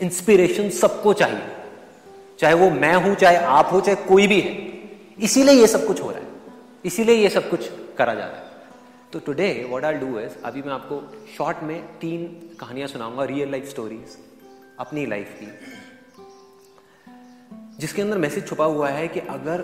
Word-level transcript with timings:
Inspiration 0.00 0.70
सबको 0.70 1.12
चाहिए। 1.12 1.42
चाहे 2.38 2.54
वो 2.54 2.70
मैं 2.70 2.94
हूँ, 2.94 3.14
चाहे 3.14 3.36
आप 3.36 3.68
हो, 3.72 3.80
चाहे 3.80 3.96
कोई 4.08 4.26
भी 4.26 4.40
है। 4.40 4.54
इसीलिए 5.18 5.54
ये 5.54 5.66
सब 5.66 5.86
कुछ 5.86 6.02
हो 6.02 6.10
रहा 6.10 6.20
है। 6.20 6.26
इसीलिए 6.84 7.14
ये 7.16 7.28
सब 7.28 7.48
कुछ 7.50 7.70
करा 7.98 8.14
जा 8.14 8.24
रहा 8.24 8.36
है। 8.36 8.44
तो 9.12 9.18
today 9.18 9.66
what 9.68 9.84
I 9.84 9.94
do 9.94 10.18
is 10.18 10.32
अभी 10.44 10.62
मैं 10.62 10.72
आपको 10.72 11.00
शॉर्ट 11.36 11.62
में 11.62 11.80
तीन 12.00 12.26
कहानियाँ 12.60 12.88
सुनाऊँगा 12.88 13.24
रियल 13.24 13.50
लाइफ 13.50 13.68
स्टोरीज 13.68 14.16
अपनी 14.78 15.06
लाइफ 15.06 15.38
की। 15.40 15.46
जिसके 17.80 18.02
अंदर 18.02 18.18
मैसेज 18.18 18.46
छुपा 18.48 18.64
हुआ 18.64 18.88
है 18.88 19.08
कि 19.08 19.20
अगर 19.20 19.62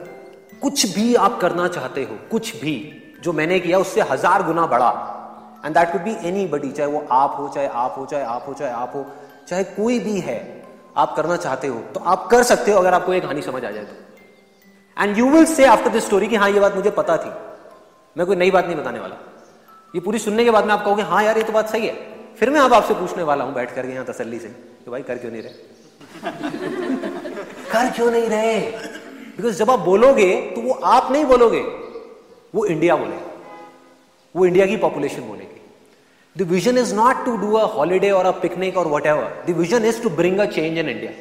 कुछ 0.63 0.95
भी 0.95 1.15
आप 1.17 1.39
करना 1.41 1.69
चाहते 1.69 2.03
हो, 2.05 2.19
कुछ 2.31 2.57
भी 2.57 2.75
जो 3.23 3.33
मैंने 3.33 3.59
किया, 3.61 3.79
उससे 3.79 4.01
हज़ार 4.01 4.43
गुना 4.43 4.67
बड़ा। 4.67 4.91
And 5.65 5.75
that 5.75 5.93
could 5.93 6.01
be 6.01 6.15
anybody 6.47 6.71
चाहे 6.71 6.91
वो 6.91 7.07
आप 7.13 7.37
हो, 7.39 7.49
चाहे 7.49 7.67
आप 7.67 7.95
हो, 7.99 8.05
चाहे 8.07 8.25
आप 8.25 8.45
हो, 8.49 8.55
चाहे 8.55 8.73
आप 8.73 8.93
हो। 8.95 9.07
चाहे 9.49 9.65
कोई 9.65 9.99
भी 9.99 10.19
है, 10.21 10.39
आप 10.97 11.15
करना 11.17 11.37
चाहते 11.37 11.69
हो 11.69 11.81
तो 11.95 12.01
आप 12.01 12.27
कर 12.31 12.43
सकते 12.43 12.71
हो 12.73 12.79
अगर 12.79 12.95
आपको 12.95 13.13
एक 13.13 13.25
हानि 13.25 13.43
समझ 13.43 13.65
आ 13.65 13.71
जाए 13.71 13.85
तो। 13.85 15.03
And 15.03 15.19
you 15.19 15.29
will 15.31 15.45
say 15.45 15.65
after 15.65 15.91
this 15.91 16.05
story 16.07 16.27
कि 16.29 16.37
हाँ 16.37 16.51
ये 16.51 16.61
बात 16.61 16.75
मुझे 16.75 16.91
पता 16.91 17.17
थी। 17.17 17.31
मैं 18.17 18.27
कोई 18.27 18.37
नई 18.37 18.51
बात 18.51 18.67
नहीं 18.67 18.77
बताने 18.77 18.99
वाला। 18.99 19.17
ये 19.95 20.01
पूरी 20.01 20.19
सुनने 20.19 20.45
के 20.45 20.51
बाद 20.51 20.67
में 20.67 20.73
आप 20.73 20.85
कहोगे 20.85 21.03
हाँ 21.03 21.23
यार, 21.25 21.39
ये 21.39 21.45
तो 21.45 21.53
बात 21.53 21.71
सही 21.71 21.87
है। 21.87 21.95
फिर 22.37 22.51
मैं 22.51 22.61
अब 22.61 22.75
आपसे 22.75 22.95
पूछने 22.95 23.23
वाला 23.23 23.45
हूँ, 23.45 23.55
बैठ 23.55 23.75
करके 23.75 23.93
यहाँ 23.93 24.05
तसल्ली 24.07 24.39
से, 24.39 24.49
कि 24.49 24.91
भाई 24.91 25.03
कर 25.03 25.19
क्यों 25.19 25.33
नहीं 25.33 25.43
रहे? 25.43 25.53
कर 27.73 27.91
क्यों 27.91 28.11
नहीं 28.11 28.29
रहे? 28.29 28.61
बिकॉज़ 29.37 29.59
जब 29.59 29.71
आप 29.71 29.79
बोलोगे 29.79 30.35
तो 30.55 30.61
वो 30.61 30.73
आप 30.73 31.13
नहीं 31.13 31.25
बोलोगे, 31.25 31.61
वो 32.55 32.65
इंडिया 32.67 32.97
बोलेगा 32.97 33.31
वो 34.35 34.47
इंडिया 34.47 34.67
की 34.67 34.77
पॉपुलेशन 34.77 35.23
बोलेगी। 35.23 35.62
Vision 36.37 36.79
is 36.79 36.95
not 36.95 37.25
to 37.25 37.37
do 37.37 37.53
a 37.53 37.65
holiday 37.75 38.11
और 38.11 38.27
अ 38.27 38.31
पिकनिक 38.41 38.77
और 38.77 38.89
whatever 39.07 39.45
the 39.47 39.51
vision 39.51 39.85
is 39.85 40.03
to 40.03 40.11
bring 40.11 40.39
a 40.39 40.45
change 40.45 40.79
in 40.79 40.89
India 40.89 41.13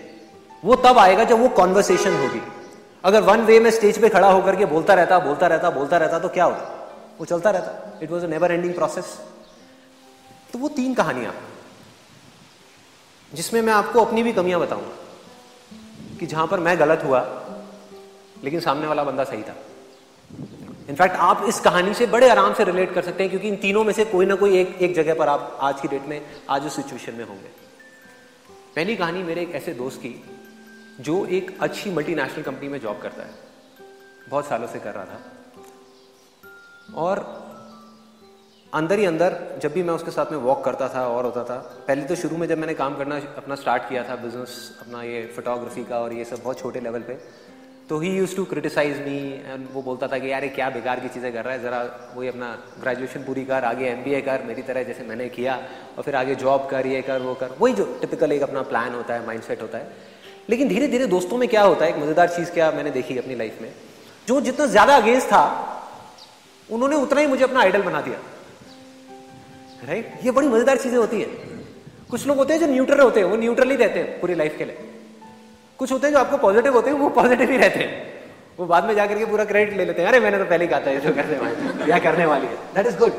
वो 0.64 0.76
तब 0.76 0.98
आएगा 0.98 1.24
जब 1.24 1.40
वो 1.40 1.50
कॉन्वर्सेशन 1.50 2.16
होगी। 2.18 2.42
अगर 3.04 3.22
वन 3.22 3.42
वे 3.42 3.60
में 3.60 3.72
स्टेज 3.72 4.02
पे 4.02 4.10
खड़ा 4.10 4.32
होकर 4.32 4.56
के 4.56 4.66
बोलता 4.66 4.94
रहता 4.94 5.20
बोलता 5.20 5.48
रहता 5.48 5.70
बोलता 5.70 5.98
रहता 5.98 6.20
तो 6.20 6.30
क्या 6.30 6.44
होता 6.44 7.16
वो 7.20 7.26
चलता 7.26 7.50
रहता। 7.50 8.00
It 8.04 8.12
was 8.12 8.26
a 8.26 8.28
never 8.28 8.52
ending 8.52 8.74
process 8.74 9.18
तो 10.54 10.60
वो 10.60 10.70
तीन 10.70 10.94
कहानियाँ। 10.94 11.34
जिसमें 13.34 13.62
मैं 13.62 13.74
आपको 13.74 14.06
अपनी 14.06 14.24
भी 14.24 14.34
कमियाँ 14.34 14.60
बताऊँगा। 14.60 16.18
कि 16.20 16.26
जहाँ 16.26 16.48
पर 16.48 16.60
मैं 16.60 16.80
गलत 16.80 17.04
हुआ, 17.04 17.20
लेकिन 18.44 18.60
सामने 18.60 18.88
वाला 18.88 19.04
बंदा 19.04 19.24
सही 19.24 19.42
था। 19.42 19.56
इनफैक्ट 20.90 21.16
आप 21.16 21.46
इस 21.48 21.60
कहानी 21.60 21.94
से 21.94 22.06
बड़े 22.06 22.30
आराम 22.30 22.54
से 22.54 22.64
रिलेट 22.64 22.94
कर 22.94 23.02
सकते 23.02 23.24
हैं 23.24 23.30
क्योंकि 23.30 23.48
इन 23.48 23.56
तीनों 23.56 23.84
में 23.84 23.94
से 23.94 24.06
कोई 24.06 24.26
ना 24.26 24.36
कोई 24.36 24.58
एक 24.58 24.78
एक 24.82 24.96
जगह 24.96 25.16
पर 25.16 25.28
आप 25.28 25.58
आज 25.62 25.82
की 25.82 25.88
डेट 25.88 26.06
में, 26.06 26.22
आज 26.50 26.66
उस 26.66 26.76
सिचुएशन 26.76 27.16
में 27.16 27.26
होंगे। 27.26 27.50
पहली 28.76 28.96
कहानी 28.96 29.24
मेरे 29.24 29.42
एक 29.42 29.52
ऐसे 29.52 29.74
दोस्त 29.74 29.98
की, 29.98 30.24
जो 31.00 31.26
एक 31.26 31.58
अच्छी 31.62 31.92
मल्टीनेशनल 31.92 32.44
कंपनी 32.44 32.68
में 32.68 32.80
जॉब 32.80 33.02
करता 33.02 33.24
है। 33.24 33.30
बहुत 34.30 34.46
सालों 34.46 34.68
से 34.68 34.80
कर 34.80 34.94
रहा 34.94 35.06
था। 35.06 35.22
और 36.96 37.42
अंदर 38.74 39.00
ही 39.00 39.06
अंदर 39.06 39.60
जब 39.62 39.74
भी 39.74 39.84
मैं 39.84 39.94
उसके 39.94 40.12
साथ 40.12 40.32
में 40.32 40.38
वॉक 40.38 40.64
करता 40.66 40.90
था 40.90 41.08
और 41.08 41.26
होता 41.26 41.44
था, 41.44 41.58
पहले 41.88 42.02
तो 42.02 42.16
शुरू 42.16 42.38
में 42.38 42.48
जब 42.48 42.58
मैंने 42.58 42.74
काम 42.74 42.96
करना, 42.96 43.16
अपना 43.16 43.56
स्टार्ट 43.56 43.90
किया 43.90 44.04
था 44.10 44.16
बिज़नेस 44.16 44.78
अपना 44.82 45.04
ये 45.04 45.34
फोटोग्राफी 45.36 45.84
का 45.84 46.00
और 46.00 46.14
ये 46.14 46.26
सब 46.26 46.42
बहुत 46.44 46.60
छोटे 46.60 46.80
लेवल 46.80 47.02
पे 47.02 47.51
तो 47.92 47.98
he 48.00 48.10
use 48.10 48.36
to 48.36 48.44
criticise 48.46 48.98
me 48.98 49.18
and 49.46 49.68
वो 49.72 49.82
बोलता 49.82 50.08
था 50.08 50.18
कि 50.18 50.32
यार 50.32 50.46
क्या 50.50 50.70
बेकार 50.70 51.00
की 51.00 51.08
चीज़ें 51.08 51.32
कर 51.34 51.44
रहा 51.44 51.54
है, 51.54 51.62
ज़रा 51.62 51.80
वही 52.16 52.28
अपना 52.28 52.48
ग्रेजुएशन 52.82 53.24
पूरी 53.24 53.44
कर, 53.46 53.64
आगे 53.64 53.86
एमबीए 53.86 54.22
कर, 54.22 54.44
मेरी 54.44 54.62
तरह 54.62 54.84
जैसे 54.84 55.04
मैंने 55.04 55.28
किया 55.30 55.56
और 55.98 56.04
फिर 56.04 56.16
आगे 56.16 56.36
जॉब 56.36 56.68
कर, 56.70 56.88
ये 56.88 57.02
कर, 57.02 57.20
वो 57.20 57.34
कर। 57.34 57.50
वही 57.60 57.74
जो 57.74 57.86
टिपिकल 58.02 58.32
एक 58.32 58.44
अपना 58.44 58.62
प्लान 58.62 58.94
होता 58.94 59.14
है 59.14 59.26
माइंड 59.26 59.44
होता 59.62 59.78
है। 59.78 59.92
लेकिन 60.50 60.68
धीरे 60.68 60.88
धीरे 60.88 61.08
दोस्तों 61.08 61.38
में 61.38 61.48
क्या 61.50 61.64
होता 61.64 61.86
है, 61.86 61.92
एक 61.92 61.98
मज़ेदार 61.98 62.30
चीज़ 62.30 62.52
क्या 62.52 62.72
मैंने 62.72 62.92
देखी 62.92 63.18
अपनी 63.18 63.36
लाइफ 63.36 63.58
में, 63.62 63.72
जो 64.28 64.40
जितना 64.42 64.66
ज़्यादा 64.68 64.96
अगेंस्ट 64.96 65.28
था, 65.28 65.44
उन्होंने 66.70 66.96
उतना 66.98 67.22
ही 67.22 67.28
मुझे 67.28 67.44
अपना 67.44 67.60
आइडल 67.60 67.82
बना 67.82 68.02
दिया। 68.02 68.20
राइट 69.88 70.14
ये 70.24 70.32
बड़ी 70.32 70.48
मज़ेदार 70.48 70.78
चीज़ें 70.78 70.98
होती 70.98 71.22
है। 71.22 71.28
कुछ 72.12 72.28
लोग 72.28 72.38
होते 72.38 72.54
हैं 72.54 72.60
जो 72.62 72.68
न्यूट्रल 72.68 73.00
होते 73.00 73.20
हैं, 73.20 73.28
वो 73.28 73.36
न्यूट्रल 73.38 73.70
ही 73.70 73.76
रहते 73.76 74.00
हैं 74.00 74.20
पूरी 74.22 74.36
लाइफ 74.36 74.58
के 74.58 74.66
लिए। 74.66 74.90
कुछ 75.82 75.92
होते 75.92 76.08
हैं 76.08 76.14
जो 76.14 76.20
आपको 76.20 76.38
पॉजिटिव 76.38 76.74
होते 76.74 76.90
हैं, 76.90 76.98
वो 76.98 77.10
पॉजिटिव 77.10 77.52
ही 77.52 77.58
रहते 77.58 77.80
हैं। 77.80 78.22
वो 78.60 78.66
बाद 78.66 78.86
में 78.86 78.96
जाकर 78.96 79.18
के 79.18 79.26
पूरा 79.26 79.46
क्रेडिट 79.46 79.78
ले 79.78 79.86
लेते 79.86 80.02
हैं। 80.02 80.10
अरे, 80.10 80.20
मैंने 80.20 80.38
तो 80.38 80.46
पहले 80.46 80.66
ही 80.66 80.70
कहा 80.70 80.80
था 80.80 80.94
जो 80.94 81.10
करने 81.10 81.38
वाली 81.38 81.92
या 81.92 82.00
करने 82.00 82.26
वाली 82.26 82.48
है। 82.48 82.56
दैट 82.56 82.88
इज़ 82.88 82.98
गुड 82.98 83.12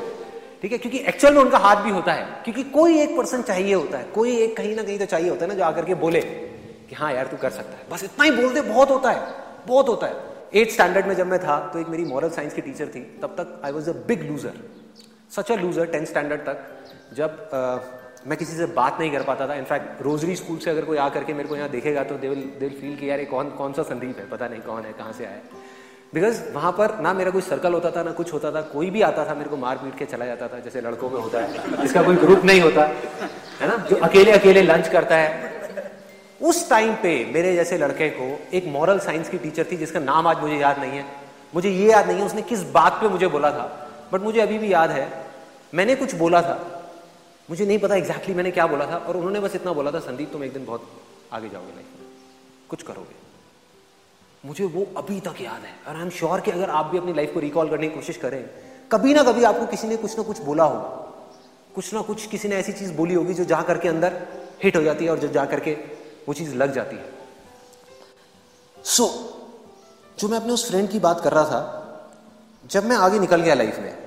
ठीक 0.62 0.72
है? 0.72 0.78
क्योंकि 0.78 0.98
एक्चुअल 0.98 1.34
में 1.34 1.40
उनका 1.42 1.58
हाथ 1.58 1.76
भी 1.76 1.90
होता 1.90 2.12
है। 2.12 2.42
क्योंकि 2.44 2.62
कोई 2.62 2.98
एक 2.98 3.16
पर्सन 3.16 3.42
चाहिए 3.42 3.74
होता 3.74 3.98
है। 3.98 4.04
कोई 4.04 4.36
एक 4.36 4.56
कहीं 4.56 4.76
ना 4.76 4.82
कहीं 4.82 4.98
तो 4.98 5.04
चाहिए 5.04 5.30
होता 5.30 5.44
है 5.44 5.48
ना, 5.48 5.54
जो 5.54 5.64
आकर 5.64 5.84
के 5.84 5.94
बोले 5.94 6.20
कि 6.20 6.94
हाँ 6.94 7.12
यार, 7.12 7.26
तू 7.26 7.36
कर 7.36 7.50
सकता 7.50 7.72
है। 7.72 7.84
बस 7.90 8.04
इतना 8.04 8.24
ही 8.24 8.30
बोल 8.30 8.54
दे 8.54 8.60
बहुत 8.60 8.90
होता 8.90 9.10
है। 9.10 9.34
बहुत 9.66 9.88
होता 9.88 10.06
है। 10.06 10.14
एट 10.54 10.70
स्टैंडर्ड 10.70 11.06
में 11.06 11.14
जब 11.14 11.26
मैं 11.26 11.38
था 11.38 11.70
तो 11.72 11.78
एक 11.78 11.88
मेरी 11.88 12.04
मॉरल 12.04 12.30
साइंस 12.30 12.54
की 12.54 12.60
टीचर 12.60 12.86
थी, 12.86 13.18
तब 13.22 13.28
तक 13.28 13.60
I 13.64 13.72
was 13.72 13.90
a 13.90 13.92
big 13.92 14.30
loser 14.30 14.52
such 15.36 15.52
a 15.52 15.54
loser 15.54 15.86
tenth 15.86 16.06
standard 16.06 16.40
तक, 16.40 16.58
जब 17.14 17.50
मैं 18.26 18.38
किसी 18.38 18.56
से 18.56 18.66
बात 18.74 18.98
नहीं 19.00 19.10
कर 19.12 19.22
पाता 19.22 19.46
था। 19.48 19.54
इनफैक्ट 19.54 20.02
रोजरी 20.02 20.34
स्कूल 20.36 20.58
से 20.58 20.70
अगर 20.70 20.84
कोई 20.84 20.96
आकर 20.98 21.24
के 21.24 21.32
मेरे 21.34 21.48
को 21.48 21.56
यहाँ 21.56 21.68
देखेगा 21.70 22.02
तो 22.04 22.14
they 22.14 22.28
will 22.28 22.40
they 22.58 22.66
will 22.66 22.76
feel 22.80 22.96
कि 22.96 23.10
यार 23.10 23.18
ये 23.18 23.24
कौन 23.26 23.50
कौन 23.52 23.72
सा 23.72 23.82
संदीप 23.84 24.18
है? 24.18 24.28
पता 24.28 24.48
नहीं 24.48 24.60
कौन 24.62 24.84
है, 24.84 24.92
कहाँ 24.92 25.12
से 25.12 25.24
आया 25.24 25.40
बिकॉज़ 26.14 26.42
वहाँ 26.54 26.72
पर 26.72 26.98
ना 27.00 27.12
मेरा 27.12 27.30
कोई 27.30 27.42
सर्कल 27.42 27.72
होता 27.72 27.90
था, 27.90 28.02
ना 28.02 28.10
कुछ 28.12 28.32
होता 28.32 28.50
था, 28.52 28.60
कोई 28.62 28.90
भी 28.90 29.02
आता 29.02 29.24
था, 29.24 29.34
मेरे 29.34 29.50
को 29.50 29.56
मार 29.56 29.76
पीट 29.76 29.98
के 29.98 30.04
चला 30.06 30.26
जाता 30.26 30.48
था, 30.48 30.58
जैसे 30.58 30.80
लड़कों 30.80 31.10
में 31.10 31.20
होता 31.20 31.40
है 31.40 31.84
इसका 31.84 32.02
कोई 32.02 32.16
ग्रुप 32.16 32.44
नहीं 32.44 32.60
होता, 32.60 32.82
है 33.60 33.68
ना? 33.68 33.76
जो 33.90 33.96
अकेले 33.98 34.32
अकेले 34.32 34.62
लंच 34.62 34.88
करता 34.88 35.16
है। 35.16 35.50
उस 36.40 36.68
टाइम 36.70 36.94
पे 36.94 37.14
मेरे 37.34 37.54
जैसे 37.54 37.78
लड़के 37.78 38.08
को 38.10 38.28
एक 38.52 38.66
मॉरल 38.68 38.98
साइंस 38.98 39.28
की 39.28 39.38
टीचर 39.38 39.66
थी, 39.72 39.76
जिसका 39.76 40.00
नाम 40.00 40.26
आज 40.26 40.40
मुझे 40.40 40.56
याद 40.56 40.78
नहीं 40.78 40.92
है। 40.92 41.04
मुझे 41.54 41.70
ये 41.70 41.90
याद 41.90 42.06
नहीं 42.06 42.18
है, 42.18 42.26
उसने 42.26 42.42
किस 42.42 42.62
बात 42.72 43.00
पे 43.00 43.08
मुझे 43.08 43.26
बोला 43.28 43.50
था। 43.50 43.66
बट 44.12 44.20
मुझे 44.20 44.40
अभी 44.40 44.58
भी 44.58 44.72
याद 44.72 44.90
है, 44.90 45.08
मैंने 45.74 45.94
कुछ 45.94 46.14
बोला 46.14 46.42
था। 46.42 46.56
मुझे 47.50 47.66
नहीं 47.66 47.78
पता 47.78 47.94
एग्जैक्टली 47.94 48.14
exactly 48.14 48.36
मैंने 48.36 48.50
क्या 48.50 48.66
बोला 48.66 48.86
था 48.86 48.96
और 48.96 49.16
उन्होंने 49.16 49.40
बस 49.40 49.54
इतना 49.54 49.72
बोला 49.72 49.90
था 49.90 50.00
संदीप 50.00 50.32
तुम 50.32 50.44
एक 50.44 50.52
दिन 50.52 50.64
बहुत 50.64 50.92
आगे 51.32 51.48
जाओगे 51.48 51.72
लाइफ 51.74 51.86
में। 52.00 52.10
कुछ 52.68 52.82
करोगे। 52.82 53.22
मुझे 54.44 54.64
वो 54.64 54.86
अभी 54.96 55.20
तक 55.20 55.34
याद 55.40 55.64
है 55.64 55.74
और 55.88 55.96
आई 55.96 56.02
एम 56.02 56.10
श्योर 56.10 56.40
कि 56.40 56.50
अगर 56.50 56.70
आप 56.70 56.86
भी 56.86 56.98
अपनी 56.98 57.12
लाइफ 57.12 57.34
को 57.34 57.40
रिकॉल 57.40 57.70
करने 57.70 57.88
की 57.88 57.94
कोशिश 57.94 58.16
करें 58.16 58.50
कभी 58.92 59.14
ना 59.14 59.22
कभी 59.22 59.44
आपको 59.44 59.66
किसी 59.66 59.88
ने 59.88 59.96
कुछ 59.96 60.16
ना 60.16 60.22
कुछ 60.22 60.38
बोला 60.38 60.64
होगा 60.64 60.88
कुछ 61.74 61.94
ना 61.94 62.02
कुछ 62.02 62.26
किसी 62.26 62.48
ने 62.48 62.56
ऐसी 62.56 62.72
चीज़ 62.72 62.92
बोली 62.92 63.14
होगी 63.14 63.34
जो 63.34 63.44
जा 63.44 63.62
करके 63.62 63.88
अंदर 63.88 64.26
हिट 64.64 64.76
हो 64.76 64.82
जाती 64.82 65.04
है 65.04 65.10
और 65.10 65.18
जो 65.18 65.28
जा 65.28 65.44
करके 65.44 65.72
वो 66.28 66.34
चीज़ 66.34 66.54
लग 66.54 66.72
जाती 66.72 66.96
है। 66.96 67.12
सो 68.84 69.04
so, 69.04 70.20
जो 70.20 70.28
मैं 70.28 70.36
अपने 70.36 70.52
उस 70.52 70.68
फ्रेंड 70.68 70.90
की 70.90 70.98
बात 70.98 71.20
कर 71.20 71.32
रहा 71.32 71.44
था 71.44 71.78
जब 72.66 72.84
मैं 72.84 72.96
आगे 72.96 73.18
निकल 73.18 73.40
गया 73.40 73.54
लाइफ 73.54 73.78
में 73.78 74.01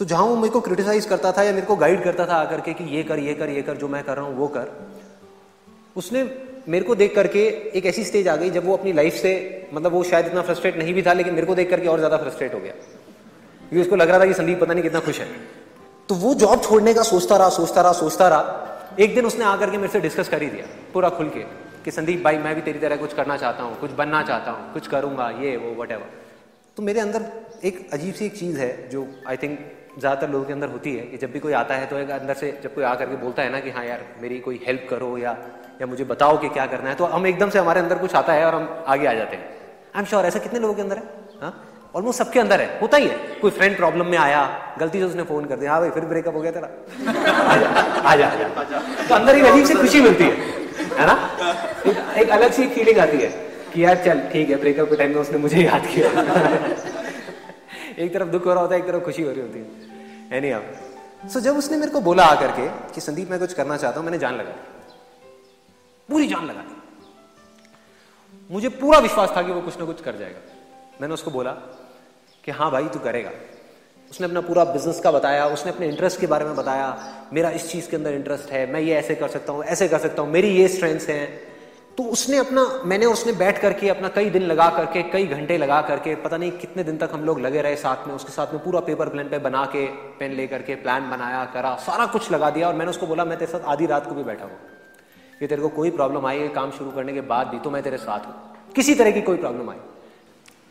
तो 0.00 0.04
जहाँ 0.04 0.24
वो 0.24 0.36
मेरे 0.36 0.48
को 0.48 0.60
क्रिटिसाइज 0.60 1.06
करता 1.06 1.30
था 1.32 1.42
या 1.42 1.52
मेरे 1.52 1.66
को 1.66 1.74
गाइड 1.76 2.02
करता 2.04 2.26
था 2.26 2.34
आकर 2.34 2.60
के 2.60 2.72
कि 2.74 2.84
ये 2.86 3.02
कर 3.02 3.18
ये 3.18 3.34
कर 3.34 3.50
ये 3.50 3.62
कर, 3.62 3.76
जो 3.76 3.88
मैं 3.88 4.02
कर 4.04 4.16
रहा 4.16 4.24
हूँ, 4.26 4.36
वो 4.36 4.46
कर, 4.48 4.68
उसने 5.96 6.22
मेरे 6.68 6.84
को 6.84 6.94
देख 6.94 7.14
करके 7.14 7.40
एक 7.78 7.86
ऐसी 7.86 8.04
स्टेज 8.04 8.28
आ 8.28 8.36
गई 8.36 8.50
जब 8.50 8.64
वो 8.66 8.76
अपनी 8.76 8.92
लाइफ 8.92 9.14
से 9.14 9.32
मतलब 9.74 9.92
वो 9.92 10.02
शायद 10.04 10.26
इतना 10.26 10.42
फ्रस्ट्रेट 10.42 10.76
नहीं 10.76 10.94
भी 10.94 11.02
था, 11.02 11.12
लेकिन 11.12 11.34
मेरे 11.34 11.46
को 11.46 11.54
देख 11.54 11.70
करके 11.70 11.88
और 11.88 11.98
ज़्यादा 11.98 12.16
फ्रस्ट्रेट 12.16 12.54
हो 12.54 12.60
गया। 12.60 12.72
क्योंकि 12.72 13.80
उसको 13.80 13.96
लग 13.96 14.08
रहा 14.08 14.18
था 14.20 14.26
कि 14.26 14.34
संदीप 14.34 14.60
पता 14.60 14.72
नहीं 14.72 14.82
कितना 14.82 15.00
खुश 15.00 15.20
है। 15.20 15.26
तो 16.08 16.14
वो 16.14 16.32
जॉब 16.34 16.62
छोड़ने 16.62 16.94
का 16.94 17.02
सोचता 17.02 17.36
रहा 17.36 17.48
सोचता 17.50 17.82
रहा 17.82 17.92
सोचता 17.92 18.28
रहा। 18.28 18.94
एक 19.00 19.14
दिन 19.14 19.26
उसने 19.26 19.44
आकर 19.44 19.70
के 19.70 19.78
मेरे 19.78 19.92
से 19.92 20.00
डिस्कस 20.00 20.28
कर 20.28 20.42
ही 20.42 20.48
दिया, 20.48 20.66
पूरा 20.92 21.08
खुल 21.10 21.28
के, 21.28 21.40
कि 21.84 21.90
संदीप 21.90 22.22
भाई, 22.24 22.38
मैं 22.38 22.54
भी 22.54 22.60
तेरी 22.60 22.78
तरह 22.78 22.96
कुछ 22.96 23.14
करना 23.14 23.36
चाहता 23.36 23.62
हूँ, 23.62 23.78
कुछ 23.80 23.90
बनना 23.90 24.22
चाहता 24.22 24.50
हूँ, 24.50 24.72
कुछ 24.72 24.86
करूँगा, 24.86 25.28
ये, 25.42 25.56
वो 25.56 25.74
वट 25.82 25.92
तो 26.76 26.82
मेरे 26.82 27.00
अंदर 27.00 27.24
एक 27.64 27.88
अजीब 27.92 28.14
सी 28.14 28.26
एक 28.26 28.36
चीज़ 28.38 28.58
है 28.58 28.88
जो 28.88 29.06
आई 29.26 29.36
थिंक 29.36 29.58
ज़्यादातर 29.98 30.28
लोगों 30.30 30.44
के 30.44 30.52
अंदर 30.52 30.68
होती 30.68 30.94
है 30.96 31.02
कि 31.06 31.16
जब 31.18 31.32
भी 31.32 31.38
कोई 31.40 31.52
आता 31.52 31.74
है 31.74 31.86
तो 31.86 31.98
एक 31.98 32.10
अंदर 32.10 32.34
से 32.34 32.58
जब 32.62 32.74
कोई 32.74 32.84
आकर 32.84 33.06
के 33.06 33.16
बोलता 33.22 33.42
है 33.42 33.50
ना 33.52 33.60
कि 33.60 33.70
हाँ 33.70 33.84
यार 33.84 34.04
मेरी 34.22 34.38
कोई 34.40 34.60
हेल्प 34.66 34.86
करो 34.90 35.16
या 35.18 35.36
या 35.80 35.86
मुझे 35.86 36.04
बताओ 36.04 36.36
कि 36.40 36.48
क्या 36.50 36.66
करना 36.66 36.88
है 36.90 36.94
तो 36.96 37.04
हम 37.14 37.26
एकदम 37.26 37.50
से 37.50 37.58
हमारे 37.58 37.80
अंदर 37.80 37.98
कुछ 37.98 38.14
आता 38.14 38.32
है 38.32 38.44
और 38.46 38.54
हम 38.54 38.84
आगे 38.86 39.06
आ 39.06 39.12
जाते 39.14 39.36
हैं। 39.36 39.44
आई 39.94 40.00
एम 40.00 40.06
श्योर 40.06 40.26
ऐसा 40.26 40.38
कितने 40.38 40.58
लोगों 40.60 40.74
के 40.74 40.82
अंदर 40.82 40.96
है? 40.96 41.02
हाँ? 41.42 41.52
ऑलमोस्ट 41.94 42.18
सबके 42.18 42.40
अंदर 42.40 42.60
है। 42.60 42.78
होता 42.80 42.96
ही 42.96 43.06
है। 43.08 43.16
कोई 43.40 43.50
फ्रेंड 43.50 43.76
प्रॉब्लम 43.76 44.06
में 44.06 44.16
आया 44.18 44.42
गलती 44.80 44.98
से 44.98 45.04
उसने 45.04 45.22
फ़ोन 45.30 45.44
कर 45.44 45.56
दिया 45.56 45.72
हाँ 45.72 45.80
भाई 45.80 45.90
फिर 45.90 46.04
ब्रेकअप 46.12 46.34
हो 46.34 46.40
गया 46.40 46.52
तेरा। 46.52 46.68
आ 48.02 48.14
जा 48.16 48.28
तो 49.08 49.14
अंदर 49.14 49.34
ही 49.34 49.42
अजीब 49.48 49.64
से 49.64 49.74
खुशी 49.74 50.00
मिलती 50.00 50.24
है 50.24 50.30
है 50.98 51.06
ना? 51.06 51.14
एक, 51.86 51.96
एक 52.18 52.30
अलग 52.30 52.52
सी 52.52 52.66
फीलिंग 52.68 52.98
आती 52.98 53.16
है 53.16 53.28
कि 53.72 53.84
यार 53.84 53.96
चल 54.04 54.20
ठीक 54.32 54.50
है 54.50 54.56
ब्रेकअप 54.60 54.90
के 54.90 54.96
टाइम 54.96 55.10
में 55.10 55.20
उसने 55.20 55.38
मुझे 55.38 55.62
याद 55.62 55.86
किया। 55.86 56.08
एक 58.00 58.12
तरफ़ 58.14 58.28
दुख 58.28 58.46
हो 58.46 58.52
रहा 58.52 58.62
होता 58.62 58.74
है, 58.74 58.80
एक 58.80 58.86
तरफ़ 58.86 59.04
खुशी 59.04 59.22
हो 59.22 59.30
रही 59.30 59.40
होती 59.40 59.58
है। 59.58 60.38
एनी 60.38 60.50
हाउ 60.50 61.28
सो 61.28 61.40
जब 61.40 61.56
उसने 61.56 61.76
मेरे 61.76 61.92
को 61.92 62.00
बोला 62.00 62.24
आकर 62.24 62.50
के 62.50 62.68
कि 62.94 63.00
संदीप 63.00 63.30
मैं 63.30 63.38
कुछ 63.40 63.52
करना 63.52 63.76
चाहता 63.76 63.96
हूँ, 63.96 64.04
मैंने 64.04 64.18
जान 64.18 64.34
लगा 64.34 64.52
पूरी 66.08 66.26
जान 66.26 66.46
लगा 66.46 66.60
दी। 66.60 66.76
मुझे 68.50 68.68
पूरा 68.68 68.98
विश्वास 68.98 69.36
था 69.36 69.42
कि 69.42 69.52
वो 69.52 69.60
कुछ 69.60 69.78
ना 69.78 69.84
कुछ 69.84 70.00
कर 70.02 70.16
जाएगा। 70.16 70.38
मैंने 71.00 71.14
उसको 71.14 71.30
बोला 71.30 71.50
कि 72.44 72.50
हाँ 72.50 72.70
भाई, 72.70 72.88
तू 72.88 72.98
करेगा। 72.98 73.30
उसने 74.10 74.26
अपना 74.26 74.40
पूरा 74.40 74.64
बिज़नेस 74.64 75.00
का 75.00 75.10
बताया, 75.10 75.46
उसने 75.46 75.72
अपने 75.72 75.88
इंटरेस्ट 75.88 76.20
के 76.20 76.26
बारे 76.26 76.44
में 76.44 76.56
बताया, 76.56 76.86
मेरा 77.32 77.50
इस 77.50 77.70
चीज़ 77.72 77.90
के 77.90 77.96
अंदर 77.96 78.12
इंटरेस्ट 78.12 78.50
है, 78.50 78.72
मैं 78.72 78.80
ये 78.80 78.94
ऐसे 78.94 79.14
कर 79.14 79.28
सकता 79.28 79.52
हूँ, 79.52 79.64
ऐसे 79.64 79.88
कर 79.88 79.98
सकता 79.98 80.22
हूँ, 80.22 80.30
मेरी 80.30 80.48
ये 80.48 80.68
स्ट्रेंथ्स 80.68 81.08
हैं। 81.08 81.49
तो 81.96 82.02
उसने 82.02 82.36
अपना, 82.36 82.82
मैंने 82.84 83.06
उसने 83.06 83.32
बैठ 83.32 83.60
करके 83.60 83.88
अपना 83.88 84.08
कई 84.08 84.30
दिन 84.30 84.42
लगा 84.42 84.68
करके, 84.70 85.02
कई 85.02 85.26
घंटे 85.26 85.58
लगा 85.58 85.80
करके, 85.82 86.14
पता 86.14 86.36
नहीं 86.36 86.50
कितने 86.52 86.84
दिन 86.84 86.98
तक 86.98 87.10
हम 87.12 87.24
लोग 87.24 87.40
लगे 87.40 87.62
रहे 87.62 87.76
साथ 87.76 88.08
में, 88.08 88.14
उसके 88.14 88.32
साथ 88.32 88.46
में 88.52 88.64
पूरा 88.64 88.80
पेपर 88.80 89.08
प्लान 89.08 89.28
पे 89.28 89.38
बना 89.38 89.64
के 89.64 89.86
पेन 89.88 90.32
ले 90.32 90.46
करके 90.46 90.74
प्लान 90.74 91.10
बनाया, 91.10 91.44
करा, 91.44 91.76
सारा 91.76 92.06
कुछ 92.06 92.32
लगा 92.32 92.50
दिया 92.50 92.68
और 92.68 92.74
मैंने 92.74 92.90
उसको 92.90 93.06
बोला, 93.06 93.24
मैं 93.24 93.38
तेरे 93.38 93.52
साथ 93.52 93.60
आधी 93.60 93.86
रात 93.86 94.08
को 94.08 94.14
भी 94.14 94.22
बैठा 94.22 94.44
हूँ। 94.44 94.58
कि 95.38 95.46
तेरे 95.46 95.62
को 95.62 95.68
कोई 95.68 95.90
प्रॉब्लम 95.90 96.26
आई 96.26 96.38
है 96.38 96.48
काम 96.48 96.70
शुरू 96.70 96.90
करने 96.90 97.12
के 97.12 97.20
बाद 97.20 97.46
भी 97.46 97.58
तो 97.58 97.70
मैं 97.70 97.82
तेरे 97.82 97.96
साथ 97.96 98.18
हूँ। 98.18 98.56
किसी 98.72 98.94
तरह 98.94 99.10
की 99.10 99.22
कोई 99.22 99.36
प्रॉब्लम 99.36 99.70
आई 99.70 99.76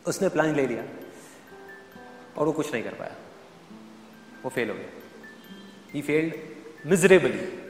उसने 0.06 0.28
प्लान 0.28 0.54
ले 0.54 0.66
लिया 0.66 0.82
और 2.36 2.46
वो 2.46 2.52
कुछ 2.52 2.72
नहीं 2.72 2.82
कर 2.82 2.90
पाया। 2.90 3.14
वो 4.44 4.50
फेल 4.50 4.68
हो 4.68 4.74
गया। 4.74 4.86
ही 5.94 6.02
फेल्ड 6.02 6.34
मिजरेबली 6.90 7.69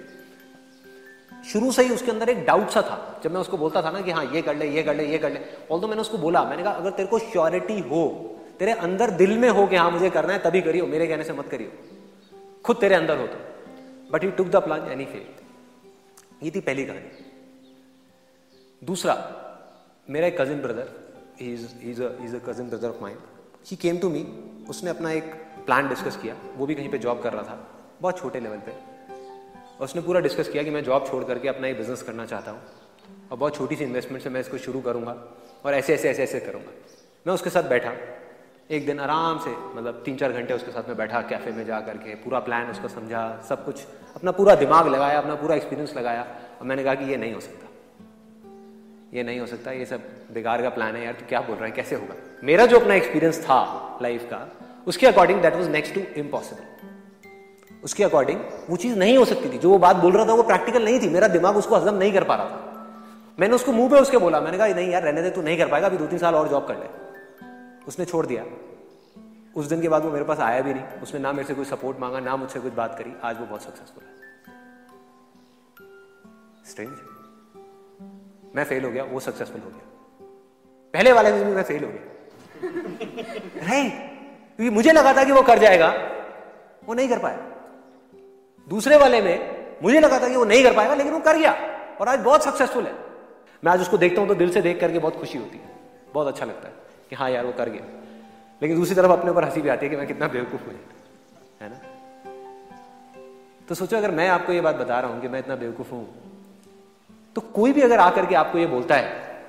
शुरू 1.52 1.70
से 1.72 1.82
ही 1.82 1.90
उसके 1.90 2.10
अंदर 2.10 2.28
एक 2.28 2.44
डाउट 2.46 2.68
सा 2.68 2.82
था। 2.82 3.20
जब 3.24 3.32
मैं 3.32 3.40
उसको 3.40 3.56
बोलता 3.58 3.82
था 3.82 3.90
ना 3.90 4.00
कि 4.00 4.10
हाँ 4.10 4.24
ये 4.24 4.42
कर 4.42 4.56
ले, 4.56 4.68
ये 4.68 4.82
कर 4.82 4.94
ले, 4.94 5.06
ये 5.06 5.18
कर 5.18 5.32
ले 5.32 5.40
ऑल 5.70 5.80
मैंने 5.80 6.00
उसको 6.00 6.18
बोला, 6.18 6.44
मैंने 6.44 6.62
कहा, 6.62 6.72
अगर 6.72 6.90
तेरे 6.90 7.08
को 7.08 7.18
श्योरिटी 7.20 7.78
हो, 7.80 8.02
तेरे 8.58 8.72
अंदर 8.80 9.10
दिल 9.16 9.38
में 9.38 9.48
हो 9.50 9.66
कि 9.66 9.76
हाँ 9.76 9.90
मुझे 9.90 10.10
करना 10.10 10.32
है, 10.32 10.38
तभी 10.38 10.60
करियो, 10.60 10.86
मेरे 10.86 11.06
कहने 11.06 11.24
से 11.24 11.32
मत 11.32 11.48
करियो। 11.48 11.70
खुद 12.64 12.76
तेरे 12.76 12.94
अंदर 12.94 13.18
हो 13.18 13.26
तो। 13.26 13.38
But 14.12 14.24
you 14.24 14.30
took 14.30 14.48
the 14.48 14.56
plan 14.56 14.88
any 14.88 15.04
fail 15.04 15.26
ये 16.42 16.50
थी 16.50 16.60
पहली 16.60 16.84
कहानी। 16.84 17.26
दूसरा, 18.82 19.14
मेरा 20.10 20.26
एक 20.26 20.40
cousin 20.40 20.60
brother 20.62 20.88
is 21.40 22.36
a 22.36 22.40
cousin 22.48 22.68
brother 22.68 22.88
of 22.88 23.02
mind 23.02 23.18
he 23.66 23.76
came 23.76 23.98
to 23.98 24.10
me 24.10 24.22
उसने 24.68 24.90
अपना 24.90 25.10
एक 25.12 25.34
प्लान 25.66 25.88
डिस्कस 25.88 26.16
किया, 26.16 26.34
वो 26.56 26.66
भी 26.66 26.74
कहीं 26.74 26.88
पे 26.88 26.98
जॉब 26.98 27.22
कर 27.22 27.32
रहा 27.32 27.42
था, 27.42 27.66
बहुत 28.00 28.18
छोटे 28.18 28.40
लेवल 28.40 28.56
पे। 28.58 28.89
उसने 29.84 30.02
पूरा 30.02 30.20
डिस्कस 30.20 30.48
किया 30.48 30.62
कि 30.62 30.70
मैं 30.70 30.84
जॉब 30.84 31.06
छोड़ 31.10 31.24
करके 31.24 31.48
अपना 31.48 31.66
एक 31.66 31.78
बिज़नेस 31.78 32.02
करना 32.02 32.26
चाहता 32.26 32.50
हूँ। 32.50 32.60
और 33.32 33.38
बहुत 33.38 33.56
छोटी 33.56 33.76
सी 33.76 33.84
इन्वेस्टमेंट 33.84 34.24
से 34.24 34.30
मैं 34.30 34.40
इसको 34.40 34.58
शुरू 34.58 34.80
करूँगा 34.80 35.24
और 35.64 35.74
ऐसे 35.74 35.94
ऐसे 35.94 36.10
ऐसे 36.10 36.22
ऐसे 36.22 36.40
करूँगा। 36.40 36.70
मैं 37.26 37.34
उसके 37.34 37.50
साथ 37.50 37.62
बैठा। 37.62 37.92
एक 38.70 38.86
दिन 38.86 39.00
आराम 39.00 39.38
से 39.38 39.50
मतलब 39.50 40.02
तीन 40.04 40.16
चार 40.16 40.32
घंटे 40.32 40.54
उसके 40.54 40.70
साथ 40.70 40.88
में 40.88 40.96
बैठा 40.96 41.20
कैफ़े 41.20 41.52
में 41.52 41.66
जा 41.66 41.80
करके, 41.80 42.14
पूरा 42.14 42.38
प्लान 42.38 42.70
उसको 42.70 42.88
समझा, 42.88 43.44
सब 43.48 43.64
कुछ, 43.64 43.84
अपना 44.16 44.30
पूरा 44.30 44.54
दिमाग 44.54 44.88
लगाया, 44.88 45.18
अपना 45.18 45.34
पूरा 45.34 45.54
एक्सपीरियंस 45.54 45.96
लगाया। 45.96 46.22
और 46.60 46.66
मैंने 46.66 46.84
कहा 46.84 46.94
कि 46.94 47.04
ये 47.04 47.16
नहीं 47.16 47.34
हो 47.34 47.40
सकता। 47.40 47.66
ये 49.14 49.22
नहीं 49.22 49.40
हो 49.40 49.46
सकता, 49.46 49.72
ये 49.72 49.86
सब 49.86 50.00
बेकार 50.32 50.62
का 50.62 50.68
प्लान 50.68 50.96
है 50.96 51.04
यार, 51.04 51.14
तू 51.14 51.26
क्या 51.28 51.40
बोल 51.40 51.56
रहा 51.56 51.64
है, 51.64 51.70
कैसे 51.70 51.96
होगा? 51.96 52.14
मेरा 52.44 52.66
जो 52.66 52.80
अपना 52.80 52.94
एक्सपीरियंस 52.94 53.42
था 53.42 53.98
लाइफ 54.02 54.24
का, 54.24 54.52
उसके 54.86 55.06
according 55.06 55.42
that 55.42 55.54
was 55.54 55.68
next 55.68 55.94
to 55.94 56.00
impossible 56.00 56.89
उसके 57.84 58.04
अकॉर्डिंग 58.04 58.40
वो 58.70 58.76
चीज़ 58.76 58.98
नहीं 58.98 59.18
हो 59.18 59.24
सकती 59.24 59.52
थी। 59.52 59.58
जो 59.58 59.70
वो 59.70 59.78
बात 59.78 59.96
बोल 59.96 60.12
रहा 60.12 60.26
था 60.26 60.32
वो 60.32 60.42
प्रैक्टिकल 60.42 60.84
नहीं 60.84 61.00
थी। 61.00 61.08
मेरा 61.08 61.28
दिमाग 61.28 61.56
उसको 61.56 61.76
हजम 61.76 61.94
नहीं 61.94 62.12
कर 62.12 62.24
पा 62.24 62.34
रहा 62.34 62.46
था। 62.46 62.66
मैंने 63.40 63.54
उसको 63.54 63.72
मुँह 63.72 63.90
पे 63.90 63.96
उसके 63.96 64.16
बोला। 64.16 64.40
मैंने 64.40 64.58
कहा, 64.58 64.66
नहीं 64.66 64.90
यार, 64.90 65.02
रहने 65.02 65.22
दे, 65.22 65.30
तू 65.30 65.42
नहीं 65.42 65.58
कर 65.58 65.68
पाएगा। 65.68 65.86
अभी 65.86 65.96
दो 65.96 66.06
तीन 66.06 66.18
साल 66.18 66.34
और 66.34 66.48
जॉब 66.48 66.68
कर 66.68 66.76
ले। 66.76 66.86
उसने 67.88 68.04
छोड़ 68.04 68.26
दिया। 68.26 68.44
उस 69.56 69.66
दिन 69.66 69.82
के 69.82 69.88
बाद 69.88 70.04
वो 70.04 70.10
मेरे 70.10 70.24
पास 70.24 70.40
आया 70.40 70.60
भी 70.60 70.74
नहीं। 70.74 70.84
उसने 70.84 71.20
ना 71.20 71.32
मेरे 71.32 71.48
से 71.48 71.54
कोई 71.54 71.64
सपोर्ट 71.64 71.98
मांगा, 71.98 72.20
ना 72.20 72.36
मुझसे 72.36 72.60
कुछ 72.60 72.72
बात 72.72 72.98
करी। 72.98 73.12
आज 73.24 73.40
वो 73.40 73.46
बहुत 73.46 73.62
सक्सेसफुल 73.62 74.04
है। 74.04 74.10
स्ट्रेंज 76.70 76.92
मैं 78.56 78.64
फेल 78.64 78.84
हो 78.84 78.90
गया, 78.90 79.04
वो 79.04 79.20
सक्सेसफुल 79.20 79.60
हो 79.60 79.70
गया। 79.70 79.86
पहले 80.94 81.12
वाले 81.12 81.32
में 81.32 81.44
भी 81.44 81.52
मैं 81.52 81.62
फेल 81.62 81.84
हो 81.84 81.90
गया। 81.90 82.02
क्योंकि 84.56 84.70
मुझे 84.70 84.92
लगा 84.92 85.12
था 85.12 85.24
कि 85.24 85.32
वो 85.32 85.42
कर 85.42 85.58
जाएगा। 85.58 85.94
वो 86.86 86.94
नहीं 86.94 87.08
कर 87.08 87.18
पाया। 87.18 87.49
दूसरे 88.68 88.96
वाले 88.96 89.20
में 89.20 89.66
मुझे 89.82 90.00
लगा 90.00 90.20
था 90.20 90.28
कि 90.28 90.36
वो 90.36 90.44
नहीं 90.44 90.62
कर 90.62 90.74
पाएगा, 90.76 90.94
लेकिन 90.94 91.12
वो 91.12 91.18
कर 91.18 91.36
गया 91.36 91.52
और 92.00 92.08
आज 92.08 92.18
बहुत 92.18 92.44
सक्सेसफुल 92.44 92.84
है। 92.84 92.94
मैं 93.64 93.72
आज 93.72 93.80
उसको 93.80 93.98
देखता 93.98 94.20
हूँ 94.20 94.28
तो 94.28 94.34
दिल 94.34 94.50
से 94.50 94.62
देख 94.62 94.80
करके 94.80 94.98
बहुत 94.98 95.16
खुशी 95.16 95.38
होती 95.38 95.56
है। 95.56 95.68
बहुत 96.14 96.26
अच्छा 96.26 96.44
लगता 96.44 96.68
है 96.68 96.74
कि 97.10 97.16
हाँ 97.16 97.30
यार, 97.30 97.46
वो 97.46 97.52
कर 97.52 97.68
गया। 97.68 97.82
लेकिन 98.62 98.76
दूसरी 98.76 98.94
तरफ़ 98.94 99.10
अपने 99.10 99.30
ऊपर 99.30 99.44
हँसी 99.44 99.60
भी 99.60 99.68
आती 99.68 99.86
है 99.86 99.90
कि 99.90 99.96
मैं 99.96 100.06
कितना 100.06 100.28
बेवकूफ़ 100.28 100.62
हूँ। 100.62 100.74
है 101.60 101.68
ना? 101.68 101.76
तो 103.68 103.74
सोचो, 103.74 103.96
अगर 103.96 104.10
मैं 104.10 104.28
आपको 104.28 104.52
ये 104.52 104.60
बात 104.60 104.76
बता 104.76 105.00
रहा 105.00 105.10
हूँ 105.10 105.20
कि 105.20 105.28
मैं 105.28 105.38
इतना 105.38 105.56
बेवकूफ़ 105.56 105.90
हूँ 105.90 106.08
तो 107.36 107.40
कोई 107.40 107.72
भी 107.72 107.80
अगर 107.80 107.98
आकर 107.98 108.26
के 108.26 108.34
आपको 108.34 108.58
ये 108.58 108.66
बोलता 108.66 108.94
है 108.94 109.44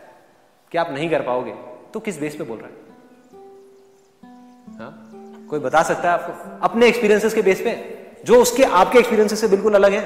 कि 0.71 0.77
आप 0.77 0.91
नहीं 0.91 1.09
कर 1.09 1.21
पाओगे 1.21 1.53
तो 1.93 1.99
किस 1.99 2.19
बेस 2.19 2.35
पे 2.35 2.43
बोल 2.43 2.57
रहा 2.57 2.67
है? 2.67 2.73
हाँ? 4.77 5.47
कोई 5.49 5.59
बता 5.59 5.83
सकता 5.83 6.01
है 6.01 6.09
आपको? 6.09 6.59
अपने 6.67 6.87
एक्सपीरियंसेस 6.87 7.33
के 7.33 7.41
बेस 7.41 7.61
पे? 7.61 8.00
जो 8.25 8.41
उसके, 8.41 8.63
आपके 8.63 8.99
एक्सपीरियंसेस 8.99 9.41
से 9.41 9.47
बिल्कुल 9.47 9.73
अलग 9.73 9.93
है। 9.93 10.01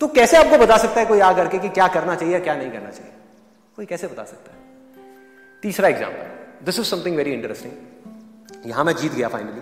तो 0.00 0.08
कैसे 0.08 0.36
आपको 0.36 0.58
बता 0.58 0.76
सकता 0.76 1.00
है 1.00 1.06
कोई 1.06 1.20
आ 1.20 1.32
करके 1.32 1.58
कि 1.58 1.68
क्या 1.68 1.88
करना 1.88 2.14
चाहिए 2.14 2.40
क्या 2.40 2.54
नहीं 2.54 2.70
करना 2.70 2.90
चाहिए? 2.90 3.12
कोई 3.76 3.86
कैसे 3.86 4.06
बता 4.06 4.24
सकता 4.24 4.52
है? 4.52 4.58
तीसरा 5.62 5.88
example 5.88 6.64
this 6.64 6.78
is 6.78 6.86
something 6.86 7.16
very 7.16 7.32
interesting 7.32 8.66
यहाँ 8.66 8.84
मैं 8.84 8.94
जीत 8.96 9.12
गया 9.12 9.28
फाइनली 9.28 9.60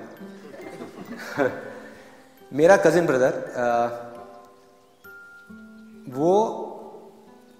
मेरा 2.52 2.76
कजिन 2.76 3.06
ब्रदर 3.06 3.32
वो 6.08 6.32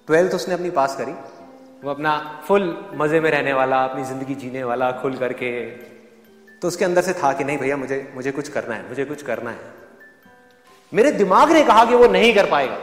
ट्वेल्थ 0.06 0.34
उसने 0.34 0.54
अपनी 0.54 0.70
पास 0.70 0.96
करी। 0.96 1.12
वो 1.84 1.90
अपना 1.90 2.42
फुल 2.48 2.64
मज़े 2.94 3.20
में 3.20 3.30
रहने 3.30 3.52
वाला, 3.52 3.84
अपनी 3.84 4.04
ज़िंदगी 4.04 4.34
जीने 4.34 4.64
वाला, 4.64 4.90
खुल 4.92 5.16
करके। 5.16 5.50
तो 6.60 6.68
उसके 6.68 6.84
अंदर 6.84 7.02
से 7.02 7.12
था 7.12 7.32
कि 7.32 7.44
नहीं 7.44 7.58
भैया, 7.58 7.76
मुझे 7.76 8.12
मुझे 8.14 8.32
कुछ 8.32 8.48
करना 8.48 8.74
है, 8.74 8.88
मुझे 8.88 9.04
कुछ 9.04 9.22
करना 9.22 9.50
है। 9.50 9.85
मेरे 10.92 11.12
दिमाग 11.12 11.52
ने 11.52 11.62
कहा 11.62 11.84
कि 11.84 11.94
वो 11.94 12.06
नहीं 12.06 12.34
कर 12.34 12.50
पाएगा। 12.50 12.76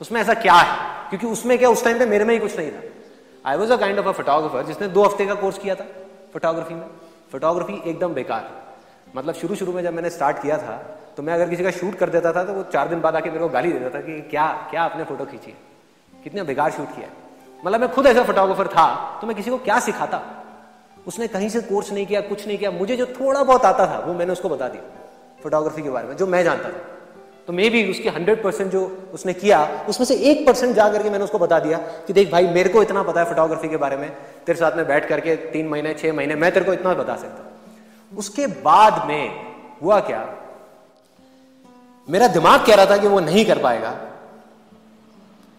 उसमें 0.00 0.20
ऐसा 0.20 0.34
क्या 0.34 0.54
है? 0.54 0.76
क्योंकि 1.08 1.26
उसमें 1.26 1.58
क्या, 1.58 1.68
उस 1.68 1.84
टाइम 1.84 1.98
पे 1.98 2.06
मेरे 2.06 2.24
में 2.24 2.34
ही 2.34 2.40
कुछ 2.40 2.58
नहीं 2.58 2.70
था। 2.70 2.82
I 3.44 3.56
was 3.56 3.72
a 3.72 3.76
kind 3.76 3.98
of 3.98 4.06
a 4.06 4.12
photographer 4.12 4.66
जिसने 4.66 4.88
दो 4.88 5.04
हफ़्ते 5.04 5.26
का 5.26 5.34
कोर्स 5.34 5.58
किया 5.58 5.74
था 5.74 5.84
फोटोग्राफी 6.32 6.74
में। 6.74 6.86
फोटोग्राफी 7.32 7.82
एकदम 7.90 8.14
बेकार। 8.14 8.50
मतलब 9.16 9.34
शुरू 9.34 9.54
शुरू 9.54 9.72
में 9.72 9.82
जब 9.82 9.94
मैंने 9.94 10.10
स्टार्ट 10.10 10.42
किया 10.42 10.58
था 10.58 10.76
तो 11.16 11.22
मैं 11.22 11.34
अगर 11.34 11.48
किसी 11.48 11.62
का 11.62 11.70
शूट 11.70 11.94
कर 11.94 12.10
देता 12.10 12.32
था 12.32 12.44
तो 12.44 12.52
वो 12.52 12.62
चार 12.62 12.88
दिन 12.88 13.00
बाद 13.00 13.16
आके 13.16 13.30
मेरे 13.30 13.40
को 13.40 13.48
गाली 13.48 13.72
देता 13.72 13.88
था 13.88 14.00
कि 14.00 14.20
क्या 14.20 14.46
क्या 14.70 14.82
आपने 14.82 15.04
फ़ोटो 15.04 15.24
खींची? 15.24 15.50
है 15.50 16.22
कितने 16.24 16.42
बेकार 16.42 16.70
शूट 16.70 16.94
किया 16.96 17.08
मतलब 17.64 17.80
मैं 17.80 17.92
खुद 17.92 18.06
ऐसा 18.06 18.22
फोटोग्राफर 18.22 18.68
था 18.68 19.18
तो 19.20 19.26
मैं 19.26 19.36
किसी 19.36 19.50
को 19.50 19.58
क्या 19.58 19.78
सिखाता? 19.80 20.20
उसने 21.06 21.26
कहीं 21.28 21.48
से 21.48 21.60
कोर्स 21.60 21.92
नहीं 21.92 22.06
किया, 22.06 22.20
कुछ 22.20 22.46
नहीं 22.46 22.58
किया। 22.58 22.70
मुझे 22.70 22.96
जो 22.96 23.06
थोड़ा 23.06 23.42
बहुत 23.42 23.64
आता 23.64 23.86
था, 23.86 23.98
वो 23.98 24.12
मैंने 24.14 24.32
उसको 24.32 24.48
बता 24.48 24.68
दिया 24.68 24.82
फोटोग्राफी 25.42 25.82
के 25.82 25.90
बारे 25.90 26.08
में, 26.08 26.16
जो 26.16 26.26
मैं 26.26 26.42
जानता 26.44 26.68
था। 26.68 27.01
तो 27.46 27.52
मे 27.52 27.70
भी 27.70 27.90
उसके 27.90 28.08
हंड्रेड 28.08 28.42
परसेंट 28.42 28.72
जो 28.72 29.10
उसने 29.14 29.32
किया, 29.32 29.86
उसमें 29.88 30.06
से 30.06 30.14
एक 30.14 30.46
परसेंट 30.46 30.76
जा 30.76 30.92
करके 30.92 31.10
मैंने 31.10 31.24
उसको 31.24 31.38
बता 31.38 31.58
दिया 31.58 31.78
कि 31.78 32.12
देख 32.12 32.32
भाई 32.32 32.46
मेरे 32.46 32.68
को 32.68 32.82
इतना 32.82 33.02
पता 33.02 33.20
है 33.20 33.26
फोटोग्राफी 33.26 33.68
के 33.68 33.76
बारे 33.76 33.96
में, 33.96 34.10
तेरे 34.46 34.58
साथ 34.58 34.76
में 34.76 34.86
बैठ 34.86 35.08
करके 35.08 35.36
तीन 35.36 35.68
महीने, 35.68 35.94
छह 35.94 36.12
महीने, 36.12 36.34
मैं 36.34 36.52
तेरे 36.52 36.66
को 36.66 36.72
इतना 36.72 36.94
बता 36.94 37.16
सकता 37.16 37.48
उसके 38.18 38.46
बाद 38.46 39.08
में 39.08 39.52
हुआ 39.82 40.00
क्या? 40.00 40.34
मेरा 42.10 42.28
दिमाग 42.28 42.66
कह 42.66 42.74
रहा 42.74 42.86
था 42.86 42.96
कि 42.96 43.06
वो 43.06 43.20
नहीं 43.20 43.44
कर 43.44 43.58
पाएगा। 43.58 44.00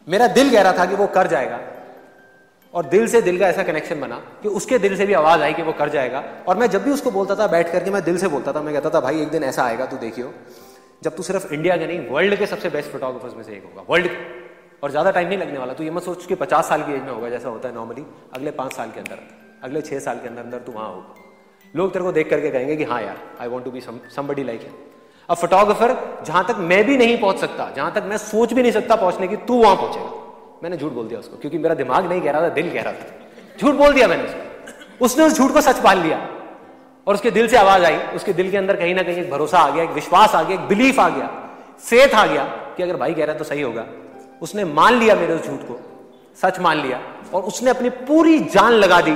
मेरा 0.09 0.27
दिल 0.27 0.51
कह 0.51 0.61
रहा 0.61 0.73
था 0.73 0.85
कि 0.85 0.95
वो 0.95 1.07
कर 1.07 1.27
जाएगा। 1.27 1.59
और 2.73 2.85
दिल 2.85 3.07
से 3.07 3.21
दिल 3.21 3.39
का 3.39 3.47
ऐसा 3.47 3.63
कनेक्शन 3.63 3.99
बना 3.99 4.15
कि 4.15 4.47
उसके 4.47 4.79
दिल 4.79 4.97
से 4.97 5.05
भी 5.05 5.13
आवाज़ 5.13 5.41
आई 5.41 5.53
कि 5.53 5.61
वो 5.61 5.73
कर 5.73 5.89
जाएगा। 5.89 6.23
और 6.47 6.57
मैं 6.57 6.69
जब 6.69 6.83
भी 6.83 6.91
उसको 6.91 7.11
बोलता 7.11 7.35
था, 7.35 7.47
बैठ 7.47 7.71
करके 7.71 7.91
मैं 7.91 8.03
दिल 8.03 8.17
से 8.17 8.27
बोलता 8.27 8.53
था, 8.53 8.61
मैं 8.61 8.73
कहता 8.73 8.89
था, 8.89 8.99
भाई, 8.99 9.21
एक 9.21 9.29
दिन 9.29 9.43
ऐसा 9.43 9.63
आएगा, 9.63 9.85
तू 9.85 9.97
देखियो। 9.97 10.33
जब 11.03 11.15
तू 11.15 11.23
सिर्फ़ 11.23 11.53
इंडिया 11.53 11.75
के 11.77 11.87
नहीं 11.87 12.07
वर्ल्ड 12.09 12.35
के 12.35 12.45
सबसे 12.47 12.69
बेस्ट 12.69 12.91
फोटोग्राफर्स 12.91 13.35
में 13.35 13.43
से 13.43 13.51
एक 13.53 13.63
होगा 13.65 13.83
वर्ल्ड 13.89 14.11
और 14.83 14.91
ज़्यादा 14.91 15.11
टाइम 15.11 15.27
नहीं 15.27 15.37
लगने 15.37 15.57
वाला, 15.57 15.73
तू 15.73 15.83
ये 15.83 15.91
मत 15.91 16.03
सोच 16.03 16.25
के 16.25 16.35
पचास 16.35 16.69
साल 16.69 16.83
की 16.83 16.93
एज 16.93 17.01
में 17.01 17.11
होगा, 17.11 17.29
जैसा 17.29 17.49
होता 17.49 17.67
है 17.67 17.75
नॉर्मली 17.75 18.05
अगले 18.33 18.51
पाँच 18.53 18.73
साल 18.73 18.89
के 18.91 18.99
अंदर, 18.99 19.19
अगले 19.63 19.81
छह 19.81 19.99
साल 19.99 20.19
के 20.19 20.27
अंदर 20.27 20.41
अंदर 20.41 20.59
तू 20.59 20.71
वहाँ 20.71 20.87
होगा। 20.89 21.15
लोग 21.73 21.93
तेरे 21.93 22.05
को 22.05 22.11
देख 22.11 22.29
करके 22.29 22.49
कहेंगे 22.51 22.75
कि 22.75 22.83
हाँ 22.85 23.01
यार 23.01 23.17
I 23.41 23.47
want 23.47 23.65
to 23.65 23.71
be 23.71 23.81
somebody 24.15 24.43
like 24.43 24.67
अब 25.29 25.37
फोटोग्राफर 25.37 25.95
जहाँ 26.25 26.45
तक 26.47 26.55
मैं 26.61 26.83
भी 26.85 26.97
नहीं 26.97 27.19
पहुँच 27.21 27.37
सकता, 27.39 27.69
जहाँ 27.75 27.91
तक 27.93 28.03
मैं 28.05 28.17
सोच 28.19 28.53
भी 28.53 28.61
नहीं 28.61 28.71
सकता 28.71 28.95
पहुँचने 28.95 29.27
की, 29.27 29.35
तू 29.37 29.61
वहाँ 29.61 29.75
पहुंचेगा। 29.75 30.59
मैंने 30.63 30.77
झूठ 30.77 30.91
बोल 30.91 31.07
दिया 31.07 31.19
उसको, 31.19 31.37
क्योंकि 31.37 31.57
मेरा 31.57 31.75
दिमाग 31.75 32.05
नहीं 32.05 32.21
कह 32.21 32.31
रहा 32.31 32.41
था, 32.41 32.49
दिल 32.51 32.73
कह 32.73 32.81
रहा 32.81 32.93
था। 32.93 33.59
झूठ 33.59 33.75
बोल 33.75 33.93
दिया 33.93 34.07
मैंने 34.07 34.23
उसको। 34.23 35.05
उसने 35.05 35.23
उस 35.23 35.37
झूठ 35.37 35.51
को 35.51 35.61
सच 35.61 35.79
पाल 35.79 35.99
लिया। 35.99 36.17
और 37.07 37.13
उसके 37.13 37.31
दिल 37.31 37.47
से 37.47 37.57
आवाज़ 37.57 37.83
आई, 37.85 37.97
उसके 38.15 38.33
दिल 38.33 38.51
के 38.51 38.57
अंदर 38.57 38.75
कहीं 38.75 38.93
ना 38.95 39.01
कहीं 39.01 39.17
एक 39.17 39.31
भरोसा 39.31 39.57
आ 39.57 39.69
गया, 39.69 39.83
एक 39.83 39.89
विश्वास 39.91 40.35
आ 40.35 40.43
गया, 40.43 40.53
एक 40.53 40.67
बिलीफ 40.67 40.99
आ 40.99 41.07
गया 41.09 41.29
फेथ 41.81 42.13
आ 42.15 42.25
गया 42.25 42.43
कि 42.77 42.83
अगर 42.83 42.95
भाई 42.97 43.13
कह 43.13 43.23
रहा 43.23 43.31
है 43.31 43.37
तो 43.37 43.43
सही 43.45 43.61
होगा। 43.61 43.85
उसने 44.41 44.63
मान 44.65 44.93
लिया 44.93 45.15
मेरे 45.15 45.33
उस 45.33 45.47
झूठ 45.47 45.59
को, 45.61 45.79
सच 46.37 46.59
मान 46.59 46.81
लिया, 46.81 46.99
और 47.33 47.41
उसने 47.43 47.69
अपनी 47.69 47.89
पूरी 48.07 48.39
जान 48.39 48.71
लगा 48.73 49.01
दी। 49.01 49.15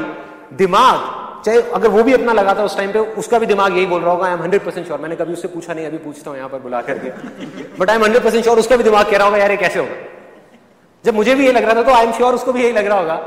दिमाग, 0.56 1.16
चाहे 1.46 1.62
अगर 1.72 1.88
वो 1.88 2.04
भी 2.04 2.14
अपना 2.14 2.34
लगा 2.34 2.54
था 2.56 2.64
उस 2.64 2.78
टाइम 2.78 2.92
पे, 2.92 3.00
उसका 3.00 3.40
भी 3.40 3.46
दिमाग 3.46 3.78
यही 3.78 3.86
बोल 3.86 4.02
रहा 4.02 4.12
होगा 4.12 4.26
I 4.28 4.34
am 4.34 4.42
hundred 4.42 4.64
percent 4.66 4.86
sure 4.88 5.00
मैंने 5.00 5.16
कभी 5.16 5.34
उससे 5.34 5.48
पूछा 5.48 5.74
नहीं, 5.74 5.86
अभी 5.86 5.98
पूछता 5.98 6.30
हूँ 6.30 6.38
यहाँ 6.38 6.50
पर 6.50 6.60
बुला 6.60 6.82
करके। 6.82 7.10
But 7.80 7.90
I 7.90 7.96
am 7.96 8.04
hundred 8.04 8.24
percent 8.24 8.44
sure 8.44 8.60
उसका 8.60 8.78
भी 8.78 8.84
दिमाग 8.84 9.10
कह 9.12 9.18
रहा 9.18 9.28
होगा, 9.28 9.38
यार, 9.38 9.52
ये 9.52 9.58
कैसे 9.58 9.80
होगा? 9.80 9.96
जब 11.06 11.16
मुझे 11.16 11.36
भी 11.36 11.46
ये 11.46 11.52
लग 11.52 11.64
रहा 11.64 11.76
था 11.76 11.84
तो 11.84 11.92
आई 11.92 12.06
एम 12.06 12.12
श्योर 12.12 12.36
उसको 12.36 12.54
भी 12.54 12.64
यही 12.64 12.72
लग 12.72 12.88
रहा 12.88 13.00
होगा। 13.00 13.20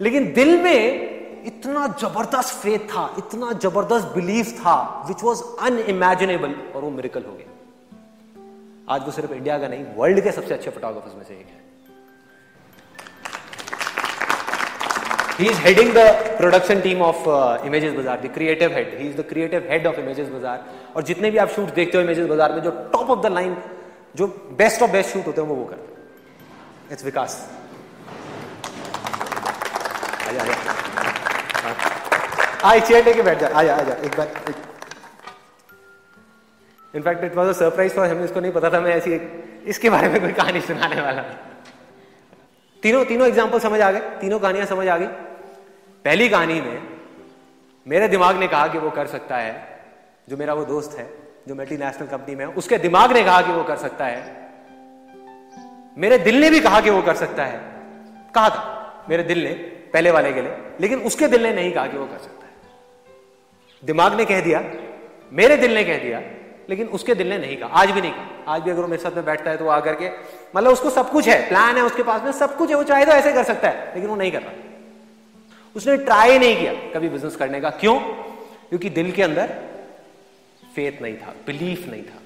लेकिन 0.00 0.32
दिल 0.32 0.56
में 0.62 1.17
इतना 1.48 1.86
ज़बरदस्त 2.00 2.54
फेथ 2.62 2.82
था 2.94 3.04
इतना 3.18 3.52
ज़बरदस्त 3.64 4.06
बिलीफ 4.14 4.48
था 4.60 4.76
विच 5.08 5.22
वॉज़ 5.22 5.42
अनइमेजिनेबल 5.66 6.54
और 6.74 6.82
वो 6.82 6.90
मेरिकल 6.90 7.24
हो 7.28 7.32
गया। 7.36 8.94
आज 8.94 9.04
वो 9.06 9.12
सिर्फ़ 9.12 9.32
इंडिया 9.32 9.58
का 9.58 9.68
नहीं 9.68 9.84
वर्ल्ड 9.96 10.20
के 10.24 10.32
सबसे 10.32 10.54
अच्छे 10.54 10.70
फोटोग्राफर्स 10.70 11.14
में 11.14 11.24
से 11.24 11.34
एक 11.34 11.46
है। 11.46 11.66
He 15.38 15.46
is 15.48 15.58
heading 15.64 15.90
the 15.94 16.04
production 16.38 16.80
team 16.84 17.02
of 17.08 17.18
uh, 17.32 17.66
images 17.66 17.92
bazaar 17.98 18.16
the 18.22 18.30
creative 18.36 18.72
head. 18.72 18.88
He 19.02 19.06
is 19.10 19.14
the 19.18 19.26
creative 19.28 19.68
head 19.72 19.86
of 19.90 20.00
images 20.04 20.32
bazaar. 20.32 20.56
और 20.96 21.02
जितने 21.10 21.30
भी 21.30 21.38
आप 21.44 21.48
शूट 21.56 21.74
देखते 21.74 21.98
हो 21.98 22.04
images 22.04 22.26
bazaar 22.32 22.50
में 22.54 22.62
जो 22.62 22.70
टॉप 22.96 23.10
ऑफ़ 23.10 23.20
द 23.26 23.32
लाइन 23.34 23.56
जो 24.16 24.26
बेस्ट 24.58 24.82
ऑफ़ 24.82 24.90
बेस्ट 24.90 25.12
शूट 25.12 25.26
होते 25.26 25.40
हैं 25.40 25.48
वो 25.48 25.54
वो 25.54 25.64
करते 25.64 25.92
हैं। 25.92 26.92
इट्स 26.92 27.04
विकास 27.04 27.38
आजा 30.28 30.42
आजा। 30.42 30.87
आ 32.64 32.78
चेयर 32.78 33.04
लेके 33.04 33.22
बैठ 33.22 33.38
जा। 33.38 33.48
आजा 33.48 33.74
आजा, 33.76 33.94
एक 33.94 34.16
बार 34.16 34.54
in fact 36.94 37.24
it 37.24 37.34
was 37.34 37.48
a 37.48 37.52
surprise 37.52 37.92
for 37.94 38.06
हमें 38.06 38.24
इसको 38.24 38.40
नहीं 38.40 38.52
पता 38.52 38.70
था, 38.70 38.80
मैं 38.80 38.94
ऐसी 38.94 39.12
एक 39.12 39.64
इसके 39.66 39.90
बारे 39.90 40.08
में 40.08 40.20
कोई 40.20 40.32
कहानी 40.32 40.60
सुनाने 40.60 41.00
वाला। 41.00 41.22
तीनों 42.82 43.04
तीनों 43.04 43.26
एग्ज़ाम्पल 43.28 43.58
समझ 43.58 43.80
आ 43.80 43.90
गए, 43.90 44.00
तीनों 44.20 44.38
कहानियाँ 44.38 44.66
समझ 44.66 44.88
आ 44.88 44.96
गई। 44.98 45.06
पहली 46.04 46.28
कहानी 46.28 46.60
में 46.60 46.82
मेरे 47.86 48.08
दिमाग 48.08 48.36
ने 48.36 48.48
कहा 48.48 48.66
कि 48.68 48.78
वो 48.78 48.90
कर 48.90 49.06
सकता 49.06 49.36
है, 49.36 49.52
जो 50.28 50.36
मेरा 50.36 50.54
वो 50.54 50.64
दोस्त 50.64 50.98
है, 50.98 51.08
जो 51.48 51.54
मल्टीनेशनल 51.54 52.06
कंपनी 52.06 52.34
में 52.34 52.44
है, 52.46 52.52
उसके 52.52 52.78
दिमाग 52.78 53.12
ने 53.12 53.22
कहा 53.24 53.40
कि 53.42 53.52
वो 53.52 53.62
कर 53.64 53.76
सकता 53.76 54.04
है। 54.04 54.36
मेरे 55.96 56.18
दिल 56.18 56.40
ने 56.40 56.50
भी 56.50 56.60
कहा 56.60 56.80
कि 56.80 56.90
वो 56.90 57.02
कर 57.02 57.14
सकता 57.16 57.44
है। 57.44 57.60
कहा 58.34 58.48
था, 58.48 59.06
मेरे 59.08 59.22
दिल 59.22 59.44
ने, 59.44 59.52
पहले 59.92 60.10
वाले 60.10 60.32
के 60.32 60.42
लिए, 60.42 60.56
लेकिन 60.80 60.98
उसके 61.02 61.28
दिल 61.28 61.42
ने 61.42 61.52
नहीं 61.52 61.72
कहा 61.72 61.86
कि 61.86 61.96
वो 61.96 62.06
कर 62.06 62.18
सकता 62.18 62.46
है। 62.46 62.47
दिमाग 63.82 64.14
ने 64.14 64.24
कह 64.24 64.40
दिया 64.40 64.62
मेरे 65.32 65.56
दिल 65.56 65.74
ने 65.74 65.84
कह 65.84 65.98
दिया 65.98 66.20
लेकिन 66.70 66.86
उसके 66.88 67.14
दिल 67.14 67.28
ने 67.28 67.38
नहीं 67.38 67.56
कहा 67.56 67.80
आज 67.80 67.90
भी 67.90 68.00
नहीं 68.00 68.12
कहा। 68.12 68.54
आज 68.54 68.62
भी 68.62 68.70
अगर 68.70 68.80
वो 68.80 68.88
मेरे 68.88 69.02
साथ 69.02 69.16
में 69.16 69.24
बैठता 69.24 69.50
है 69.50 69.56
तो 69.56 69.64
वो 69.64 69.70
आकर 69.70 69.94
के 69.94 70.10
मतलब 70.56 70.72
उसको 70.72 70.90
सब 70.90 71.10
कुछ 71.10 71.28
है 71.28 71.48
प्लान 71.48 71.76
है 71.76 71.82
उसके 71.82 72.02
पास 72.02 72.22
में 72.22 72.32
सब 72.34 72.56
कुछ 72.56 72.70
है 72.70 72.76
वो 72.76 72.84
चाहे 72.84 73.04
तो 73.04 73.12
ऐसे 73.12 73.32
कर 73.32 73.44
सकता 73.44 73.68
है 73.68 73.94
लेकिन 73.94 74.08
वो 74.10 74.16
नहीं 74.16 74.32
कर 74.32 74.42
रहा। 74.42 74.52
उसने 75.76 75.96
ट्राई 75.98 76.38
नहीं 76.38 76.56
किया 76.56 76.72
कभी 76.94 77.08
बिज़नेस 77.08 77.36
करने 77.36 77.60
का। 77.60 77.70
क्यों? 77.72 77.98
क्योंकि 78.68 78.90
दिल 78.90 79.10
के 79.12 79.22
अंदर 79.22 79.54
फेथ 80.74 81.02
नहीं 81.02 81.16
था 81.16 81.34
बिलीफ 81.46 81.86
नहीं 81.88 82.02
था। 82.02 82.18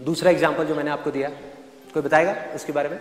दूसरा 0.00 0.30
एग्ज़ाम्पल 0.30 0.64
जो 0.64 0.74
मैंने 0.74 0.90
आपको 0.90 1.10
दिया 1.10 1.28
कोई 1.94 2.02
बताएगा 2.02 2.34
उसके 2.54 2.72
बारे 2.72 2.88
में? 2.88 2.98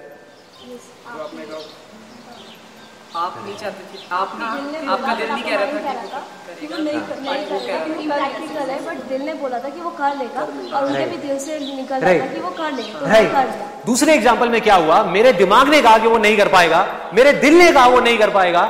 आप 3.15 3.33
नहीं 3.43 3.55
चाहते 3.57 3.83
थे। 3.89 3.97
आप 4.15 4.31
नहीं 4.39 4.87
आपका 4.89 5.13
दिल 5.15 5.29
नहीं 5.31 5.43
कह 5.43 5.55
रहा 5.55 5.65
था 5.65 5.69
कि 6.59 6.67
वो 6.67 6.77
करेगा। 6.77 7.57
प्रैक्टिकल 8.15 8.69
है 8.69 8.79
बट 8.85 8.97
दिल 9.09 9.21
ने 9.21 9.33
बोला 9.35 9.59
था 9.59 9.69
कि 9.69 9.81
वो 9.81 9.89
कर 9.99 10.15
लेगा 10.17 10.41
और 10.77 10.85
उनके 10.85 11.05
भी 11.05 11.17
दिल 11.17 11.37
से 11.39 11.59
निकल 11.59 11.99
रहा 11.99 12.13
था 12.19 12.27
कि 12.33 12.39
वो 12.41 12.49
कर 12.57 12.71
लेगा। 12.71 13.43
दूसरे 13.85 14.13
एग्ज़ाम्पल 14.13 14.49
में 14.49 14.61
क्या 14.61 14.75
हुआ? 14.75 15.03
मेरे 15.13 15.33
दिमाग 15.35 15.69
ने 15.69 15.81
कहा 15.81 15.97
कि 15.97 16.07
वो 16.07 16.17
नहीं 16.17 16.37
कर 16.37 16.47
पाएगा। 16.49 16.85
मेरे 17.13 17.31
दिल 17.45 17.57
ने 17.57 17.71
कहा 17.71 17.87
वो 17.87 17.99
नहीं 17.99 18.17
कर 18.17 18.29
पाएगा। 18.31 18.69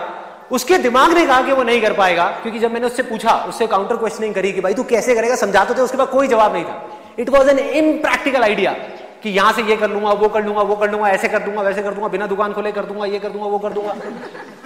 उसके 0.51 0.77
दिमाग 0.79 1.13
ने 1.13 1.25
कहा 1.25 1.41
कि 1.41 1.51
वो 1.51 1.63
नहीं 1.63 1.81
कर 1.81 1.93
पाएगा। 1.93 2.25
क्योंकि 2.43 2.59
जब 2.59 2.71
मैंने 2.73 2.87
उससे 2.87 3.03
पूछा 3.03 3.33
उससे 3.47 3.67
काउंटर 3.67 3.95
क्वेश्चनिंग 3.97 4.33
करी 4.35 4.51
कि 4.51 4.61
भाई 4.61 4.73
तू 4.73 4.83
कैसे 4.91 5.15
करेगा 5.15 5.35
समझाते 5.37 5.73
थे 5.73 5.81
उसके 5.81 5.97
बाद 5.97 6.09
कोई 6.09 6.27
जवाब 6.27 6.53
नहीं 6.53 6.65
था। 6.65 6.75
It 7.19 7.29
was 7.29 7.49
an 7.49 7.59
impractical 7.59 8.43
idea 8.43 8.75
कि 9.23 9.29
यहाँ 9.29 9.53
से 9.53 9.63
ये 9.63 9.75
कर 9.77 9.89
लूँगा 9.89 10.11
वो 10.13 10.27
कर 10.29 10.43
लूँगा 10.45 10.61
वो 10.61 10.75
कर 10.75 10.91
लूँगा 10.91 11.09
ऐसे 11.09 11.27
कर 11.27 11.43
दूँगा 11.43 11.61
वैसे 11.61 11.83
कर 11.83 11.93
दूँगा 11.93 12.07
बिना 12.07 12.27
दुकान 12.27 12.53
खोले 12.53 12.71
कर 12.71 12.85
दूँगा 12.85 13.05
ये 13.05 13.19
कर 13.19 13.29
दूँगा 13.29 13.47
वो 13.47 13.59
कर 13.59 13.73
दूँगा। 13.73 13.95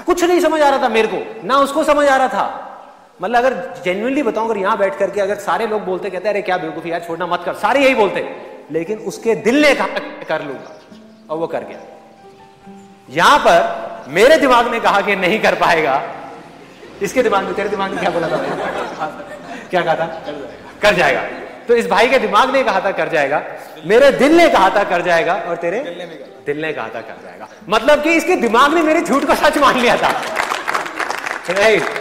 कुछ 0.05 0.23
नहीं 0.23 0.39
समझ 0.39 0.61
आ 0.61 0.69
रहा 0.69 0.83
था 0.83 0.89
मेरे 0.89 1.07
को 1.07 1.47
ना 1.47 1.57
उसको 1.59 1.83
समझ 1.83 2.07
आ 2.07 2.15
रहा 2.17 2.27
था। 2.27 2.67
मतलब 3.21 3.37
अगर 3.37 3.53
जेन्युइनली 3.85 4.23
बताऊँ 4.23 4.49
अगर 4.49 4.59
यहाँ 4.59 4.77
बैठ 4.77 4.97
करके 4.99 5.21
अगर 5.21 5.35
सारे 5.39 5.67
लोग 5.67 5.83
बोलते 5.85 6.09
कहते 6.09 6.29
अरे 6.29 6.41
क्या 6.41 6.57
बेवकूफ़ी 6.57 6.91
यार 6.91 7.03
छोड़ना 7.07 7.27
मत 7.27 7.41
कर। 7.45 7.53
सारे 7.55 7.83
यही 7.83 7.95
बोलते। 7.95 8.23
लेकिन 8.71 8.97
उसके 9.07 9.35
दिल 9.41 9.61
ने 9.61 9.73
कहा 9.75 9.87
कर 10.29 10.43
लूँगा। 10.43 10.79
और 11.29 11.37
वो 11.37 11.47
कर 11.47 11.63
गया। 11.63 11.79
यहाँ 13.09 13.39
पर 13.39 14.09
मेरे 14.11 14.37
दिमाग 14.37 14.71
ने 14.71 14.79
कहा 14.79 15.01
कि 15.01 15.15
नहीं 15.15 15.39
कर 15.39 15.55
पाएगा। 15.55 16.01
इसके 17.01 17.23
दिमाग 17.23 17.43
में 17.43 17.53
तेरे 17.53 17.69
दिमाग 17.69 17.91
में 17.91 17.99
क्या 17.99 18.09
बोला 18.09 18.27
था 18.27 18.37
क्या 19.69 19.81
कहा 19.81 19.95
था? 19.95 20.05
कर 20.81 20.93
जाएगा। 20.95 21.21
तो 21.67 21.75
इस 21.75 21.87
भाई 21.87 22.07
के 22.07 22.19
दिमाग 22.19 22.53
ने 22.53 22.63
कहा 22.63 22.79
था 22.79 22.91
कर 22.91 23.09
जाएगा। 23.09 23.41
मेरे 23.85 24.11
दिल 24.13 24.37
ने 24.37 24.47
कहा 24.49 24.69
था 24.69 24.83
कर 24.83 25.01
जाएगा। 25.01 25.33
और 25.47 25.55
तेरे 25.57 25.79
दिल 26.45 26.61
ने 26.61 26.71
कहा 26.73 26.87
था। 26.87 27.01
कर 27.01 27.17
जाएगा। 27.23 27.47
मतलब 27.69 28.03
कि 28.03 28.13
इसके 28.13 28.35
दिमाग 28.37 28.73
ने 28.73 28.81
मेरे 28.81 29.01
झूठ 29.01 29.25
को 29.25 29.35
सच 29.37 29.57
मान 29.57 29.79
लिया 29.79 29.97
था। 29.97 30.11
Right 31.51 31.99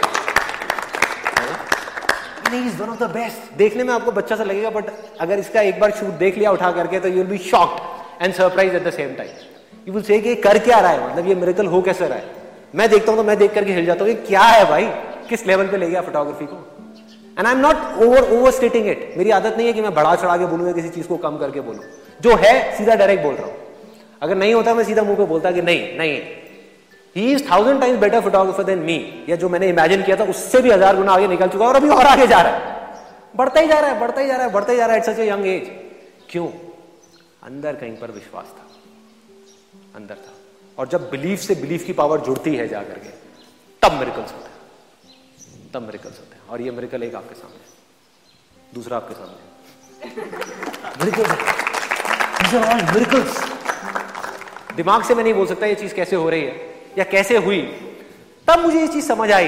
one 2.79 2.89
of 2.89 2.99
the 2.99 3.03
best 3.11 3.53
देखने 3.57 3.83
में 3.83 3.93
आपको 3.93 4.11
बच्चा 4.11 4.35
सा 4.35 4.43
लगेगा 4.43 4.69
बट 4.69 4.85
अगर 5.21 5.39
इसका 5.39 5.61
एक 5.61 5.79
बार 5.79 5.91
शूट 5.91 6.13
देख 6.17 6.37
लिया 6.37 6.51
उठा 6.51 6.71
करके 6.71 6.99
तो 6.99 7.07
you 7.07 7.15
will 7.15 7.27
be 7.27 7.37
shocked 7.39 8.23
and 8.23 8.33
surprise 8.33 8.75
at 8.75 8.83
the 8.83 8.91
same 8.91 9.13
time 9.15 9.29
you 9.87 9.93
will 9.93 10.03
say 10.03 10.19
कि 10.19 10.35
कर 10.37 10.57
क्या 10.59 10.79
रहा 10.79 10.91
है? 10.91 11.11
मतलब 11.11 11.27
ये 11.27 11.35
मेरेकल 11.35 11.65
हो 11.65 11.81
कैसे 11.81 12.07
रहा 12.07 12.17
है? 12.17 12.25
मैं 12.75 12.89
देखता 12.89 13.11
हूँ 13.11 13.19
तो 13.19 13.23
मैं 13.23 13.37
देख 13.37 13.53
करके 13.53 13.73
हिल 13.73 13.85
जाता 13.85 14.03
हूँ। 14.03 14.09
ये 14.09 14.15
क्या 14.27 14.41
है 14.41 14.65
भाई? 14.69 14.85
किस 15.29 15.45
लेवल 15.47 15.67
पे 15.67 15.77
ले 15.77 15.89
गया 15.89 16.01
फोटोग्राफी 16.01 16.45
को? 16.45 16.55
And 17.41 17.47
I 17.47 17.53
am 17.53 17.59
not 17.59 17.75
over 18.03 18.23
overstating 18.51 18.87
it 18.87 19.13
मेरी 19.17 19.31
आदत 19.31 19.55
नहीं 19.57 19.67
है 19.67 19.73
कि 19.73 19.81
मैं 19.81 19.93
बढ़ा 19.93 20.15
चढ़ा 20.15 20.37
के 20.37 20.45
बोलूँ 20.45 20.67
या 20.67 20.73
किसी 20.73 20.89
चीज़ 20.89 21.07
को 21.07 21.17
कम 21.17 21.37
करके 21.37 21.61
बोलूँ। 21.61 21.83
जो 22.21 22.35
है, 22.35 22.77
सीधा 22.77 22.95
डायरेक्ट 22.95 23.23
बोल 23.23 23.35
रहा 23.35 23.45
हूँ। 23.45 23.55
अगर 24.21 24.35
नहीं 24.35 24.53
होता, 24.53 24.73
मैं 24.73 24.83
सीधा 24.83 25.03
मुँह 25.03 25.17
पे 25.17 25.25
बोलता 25.25 25.51
कि 25.51 25.61
नहीं 25.61 25.97
नहीं। 25.97 26.21
He 27.15 27.31
is 27.33 27.51
thousand 27.51 27.79
times 27.81 27.99
better 27.99 28.21
photographer 28.21 28.63
than 28.63 28.79
me 28.79 29.25
या 29.29 29.35
जो 29.35 29.49
मैंने 29.49 29.69
इमेजिन 29.69 30.03
किया 30.03 30.15
था, 30.15 30.23
उससे 30.23 30.61
भी 30.61 30.71
हज़ार 30.71 30.95
गुना 30.95 31.11
आगे 31.11 31.27
निकल 31.27 31.47
चुका 31.47 31.65
है 31.65 31.69
और 31.69 31.75
अभी 31.75 31.89
और 31.89 32.05
आगे 32.05 32.27
जा 32.27 32.41
रहा 32.41 32.53
है। 32.53 32.79
बढ़ता 33.35 33.59
ही 33.59 33.67
जा 33.67 33.79
रहा 33.79 33.91
है, 33.91 33.99
बढ़ता 33.99 34.21
ही 34.21 34.27
जा 34.27 34.35
रहा 34.35 34.45
है, 34.45 34.53
बढ़ता 34.53 34.71
ही 34.71 34.77
जा 34.77 34.85
रहा 34.85 34.95
है। 34.95 35.01
इट्स 35.01 35.09
सच 35.09 35.19
यंग 35.19 35.47
एज 35.47 35.71
क्यों? 36.29 36.47
अंदर 37.43 37.75
कहीं 37.75 37.95
पर 37.95 38.11
विश्वास 38.11 38.45
था। 38.45 38.67
अंदर 39.95 40.15
था। 40.15 40.33
और 40.77 40.87
जब 40.87 41.09
बिलीफ 41.09 41.39
से 41.39 41.55
बिलीफ 41.55 41.85
की 41.85 41.93
पावर 41.93 42.19
जुड़ती 42.19 42.55
है 42.55 42.67
जाकर 42.67 42.99
के, 42.99 43.09
तब 43.81 43.91
मेरिकल्स 43.91 44.31
होते 44.33 44.49
हैं। 44.49 45.71
तब 45.73 45.81
मेरिकल्स 45.81 46.19
होते 46.19 46.35
हैं। 46.35 46.40
और 46.51 46.61
ये 46.61 46.71
मेरिकल 46.71 47.03
एक 47.03 47.15
आपके 47.15 47.35
सामने 47.35 47.59
दूसरा 48.73 48.97
आपके 48.97 49.13
सामने 49.13 49.49
दिमाग 54.75 55.03
से 55.03 55.15
मैं 55.15 55.23
नहीं 55.23 55.33
बोल 55.33 55.47
सकता 55.47 55.65
ये 55.65 55.75
चीज़ 55.75 55.93
कैसे 55.93 56.15
हो 56.15 56.29
रही 56.29 56.41
है 56.41 56.75
या 56.97 57.03
कैसे 57.03 57.37
हुई। 57.37 57.61
तब 58.47 58.59
मुझे 58.59 58.79
ये 58.79 58.87
चीज़ 58.87 59.07
समझ 59.07 59.31
आई। 59.31 59.47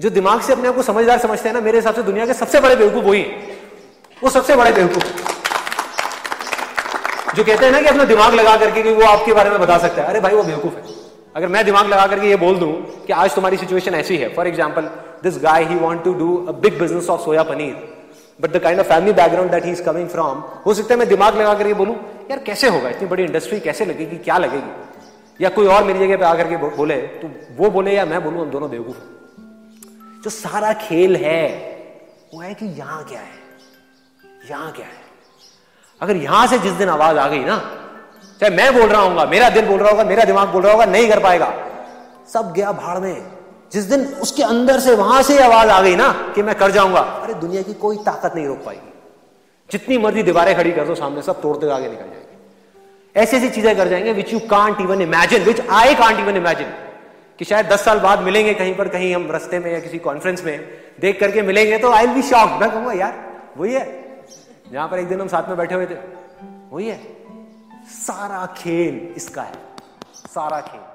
जो 0.00 0.10
दिमाग 0.10 0.40
से 0.40 0.52
अपने 0.52 0.68
आप 0.68 0.74
को 0.74 0.82
समझदार 0.82 1.18
समझते 1.18 1.48
हैं 1.48 1.54
ना, 1.54 1.60
मेरे 1.60 1.78
हिसाब 1.78 1.94
से 1.94 2.02
दुनिया 2.02 2.26
के 2.26 2.34
सबसे 2.34 2.60
बड़े 2.60 2.76
बेवकूफ़ 2.76 3.04
वही 3.04 3.22
वो 4.22 4.30
सबसे 4.30 4.56
बड़े 4.56 4.72
बेवकूफ़। 4.72 5.04
जो 7.36 7.44
कहते 7.44 7.64
हैं 7.64 7.72
ना 7.72 7.80
कि 7.80 7.86
अपना 7.86 8.04
दिमाग 8.04 8.34
लगा 8.34 8.56
करके 8.56 8.82
कि 8.82 8.92
वो 8.92 9.04
आपके 9.04 9.32
बारे 9.32 9.50
में 9.50 9.60
बता 9.60 9.78
सकता 9.78 10.02
है। 10.02 10.08
अरे 10.08 10.20
भाई, 10.20 10.34
वो 10.34 10.42
बेवकूफ़ 10.42 10.74
है। 10.74 10.93
अगर 11.34 11.48
मैं 11.48 11.64
दिमाग 11.64 11.86
लगा 11.86 12.06
करके 12.06 12.28
ये 12.28 12.36
बोल 12.36 12.58
दूँ 12.58 12.72
कि 13.06 13.12
आज 13.12 13.34
तुम्हारी 13.34 13.56
सिचुएशन 13.56 13.94
ऐसी 13.94 14.16
है 14.16 14.28
for 14.34 14.46
example 14.46 14.82
this 15.22 15.38
guy 15.42 15.64
he 15.64 15.74
want 15.74 16.04
to 16.04 16.12
do 16.14 16.36
a 16.48 16.52
big 16.60 16.78
business 16.78 17.08
of 17.10 17.20
soya 17.20 17.42
paneer 17.42 17.74
but 18.40 18.52
the 18.52 18.58
kind 18.58 18.80
of 18.80 18.86
family 18.88 19.12
background 19.12 19.50
that 19.50 19.64
he 19.64 19.70
is 19.70 19.82
coming 19.82 20.08
from 20.08 20.42
हो 20.66 20.74
सकता 20.74 20.94
है 20.94 20.98
मैं 20.98 21.08
दिमाग 21.08 21.36
लगा 21.36 21.54
करके 21.54 21.74
बोलूँ, 21.74 21.96
यार, 22.30 22.38
कैसे 22.38 22.68
होगा? 22.68 22.88
इतनी 22.88 23.08
बड़ी 23.08 23.22
इंडस्ट्री 23.22 23.60
कैसे 23.60 23.84
लगेगी? 23.84 24.16
क्या 24.18 24.38
लगेगी? 24.38 25.44
या 25.44 25.48
कोई 25.48 25.66
और 25.66 25.84
मेरी 25.84 25.98
जगह 25.98 26.16
पे 26.16 26.24
आकर 26.24 26.48
के 26.48 26.56
बोले 26.56 26.96
तो 26.96 27.30
वो 27.56 27.70
बोले 27.70 27.96
या 27.96 28.04
मैं 28.04 28.22
बोलूँ, 28.24 28.40
हम 28.40 28.50
दोनों 28.50 28.70
बेवकूफ़ 28.70 28.96
जो 30.24 30.30
सारा 30.30 30.72
खेल 30.80 31.16
है, 31.16 31.42
वो 32.34 32.40
है 32.40 32.54
कि 32.54 32.66
यहाँ 32.78 33.04
क्या 33.04 33.20
है? 33.20 33.38
यहाँ 34.50 34.72
क्या 34.72 34.86
है? 34.86 35.02
अगर 36.00 36.16
यहाँ 36.16 36.46
से 36.46 36.58
जिस 36.58 36.72
दिन 36.74 36.88
आवाज़ 36.88 37.18
आ 37.18 37.28
गई 37.28 37.44
ना 37.44 37.56
चाहे 38.44 38.56
मैं 38.56 38.72
बोल 38.74 38.88
रहा 38.88 39.00
हूँ 39.02 39.26
मेरा 39.26 39.48
दिल 39.50 39.66
बोल 39.66 39.78
रहा 39.80 39.90
होगा, 39.90 40.04
मेरा 40.04 40.24
दिमाग 40.24 40.48
बोल 40.48 40.62
रहा 40.62 40.72
होगा, 40.72 40.84
नहीं 40.86 41.08
कर 41.08 41.18
पाएगा। 41.18 41.52
सब 42.28 42.52
गया 42.52 42.72
भाड़ 42.72 42.98
में। 42.98 43.22
जिस 43.72 43.84
दिन 43.84 44.04
उसके 44.22 44.42
अंदर 44.42 44.80
से 44.80 44.94
वहाँ 44.94 45.22
से 45.22 45.38
आवाज़ 45.38 45.68
आ 45.68 45.80
गई 45.80 45.94
ना 45.96 46.08
कि 46.34 46.42
मैं 46.42 46.54
कर 46.54 46.70
जाऊँगा, 46.70 47.00
अरे 47.00 47.34
दुनिया 47.34 47.62
की 47.62 47.74
कोई 47.74 47.96
ताकत 48.04 48.34
नहीं 48.34 48.46
रोक 48.46 48.58
पाएगी। 48.64 48.92
जितनी 49.70 49.98
मर्ज़ी 49.98 50.22
दीवारें 50.22 50.54
खड़ी 50.56 50.72
कर 50.72 50.84
दो 50.84 50.94
सामने, 50.94 51.22
सब 51.22 51.40
तोड़ते 51.40 51.70
आगे 51.70 51.88
निकल 51.88 52.04
जाएँगे। 52.04 53.20
ऐसी 53.20 53.36
ऐसी 53.36 53.48
चीज़ें 53.50 53.76
कर 53.76 53.88
जाएँगे 53.88 54.12
which 54.12 54.32
you 54.32 54.38
can't 54.50 54.80
even 54.80 55.02
imagine 55.02 55.42
which 55.42 55.60
I 55.72 55.94
can't 55.94 56.20
even 56.20 56.36
imagine 56.36 56.72
कि 57.38 57.44
शायद 57.44 57.66
दस 57.66 57.84
साल 57.84 57.98
बाद 58.00 58.20
मिलेंगे 58.20 58.54
कहीं 58.54 58.74
पर, 58.74 58.88
कहीं 58.88 59.14
हम 59.14 59.28
रस्ते 59.32 59.58
में 59.58 59.72
या 59.72 59.80
किसी 59.80 59.98
कॉन्फ्रेंस 60.00 60.44
में, 60.44 60.58
देख 61.00 61.20
करके 61.20 61.42
मिलेंगे 61.42 61.78
तो 61.78 61.92
आई 61.92 62.06
विल 62.06 62.14
बी 62.14 62.28
शॉक 62.28 62.60
मैं 62.60 62.70
कहूँगा, 62.70 62.92
यार, 62.92 63.18
वही 63.56 63.74
है, 63.74 63.86
जहाँ 64.72 64.88
पर 64.88 64.98
एक 64.98 65.08
दिन 65.08 65.20
हम 65.20 65.28
साथ 65.28 65.48
में 65.48 65.56
बैठे 65.58 65.74
हुए 65.74 65.86
थे, 65.86 65.96
वही 66.72 66.88
है। 66.88 67.13
सारा 67.86 68.44
खेल 68.58 68.96
इसका 69.16 69.42
है 69.42 69.62
सारा 70.14 70.60
खेल। 70.60 70.93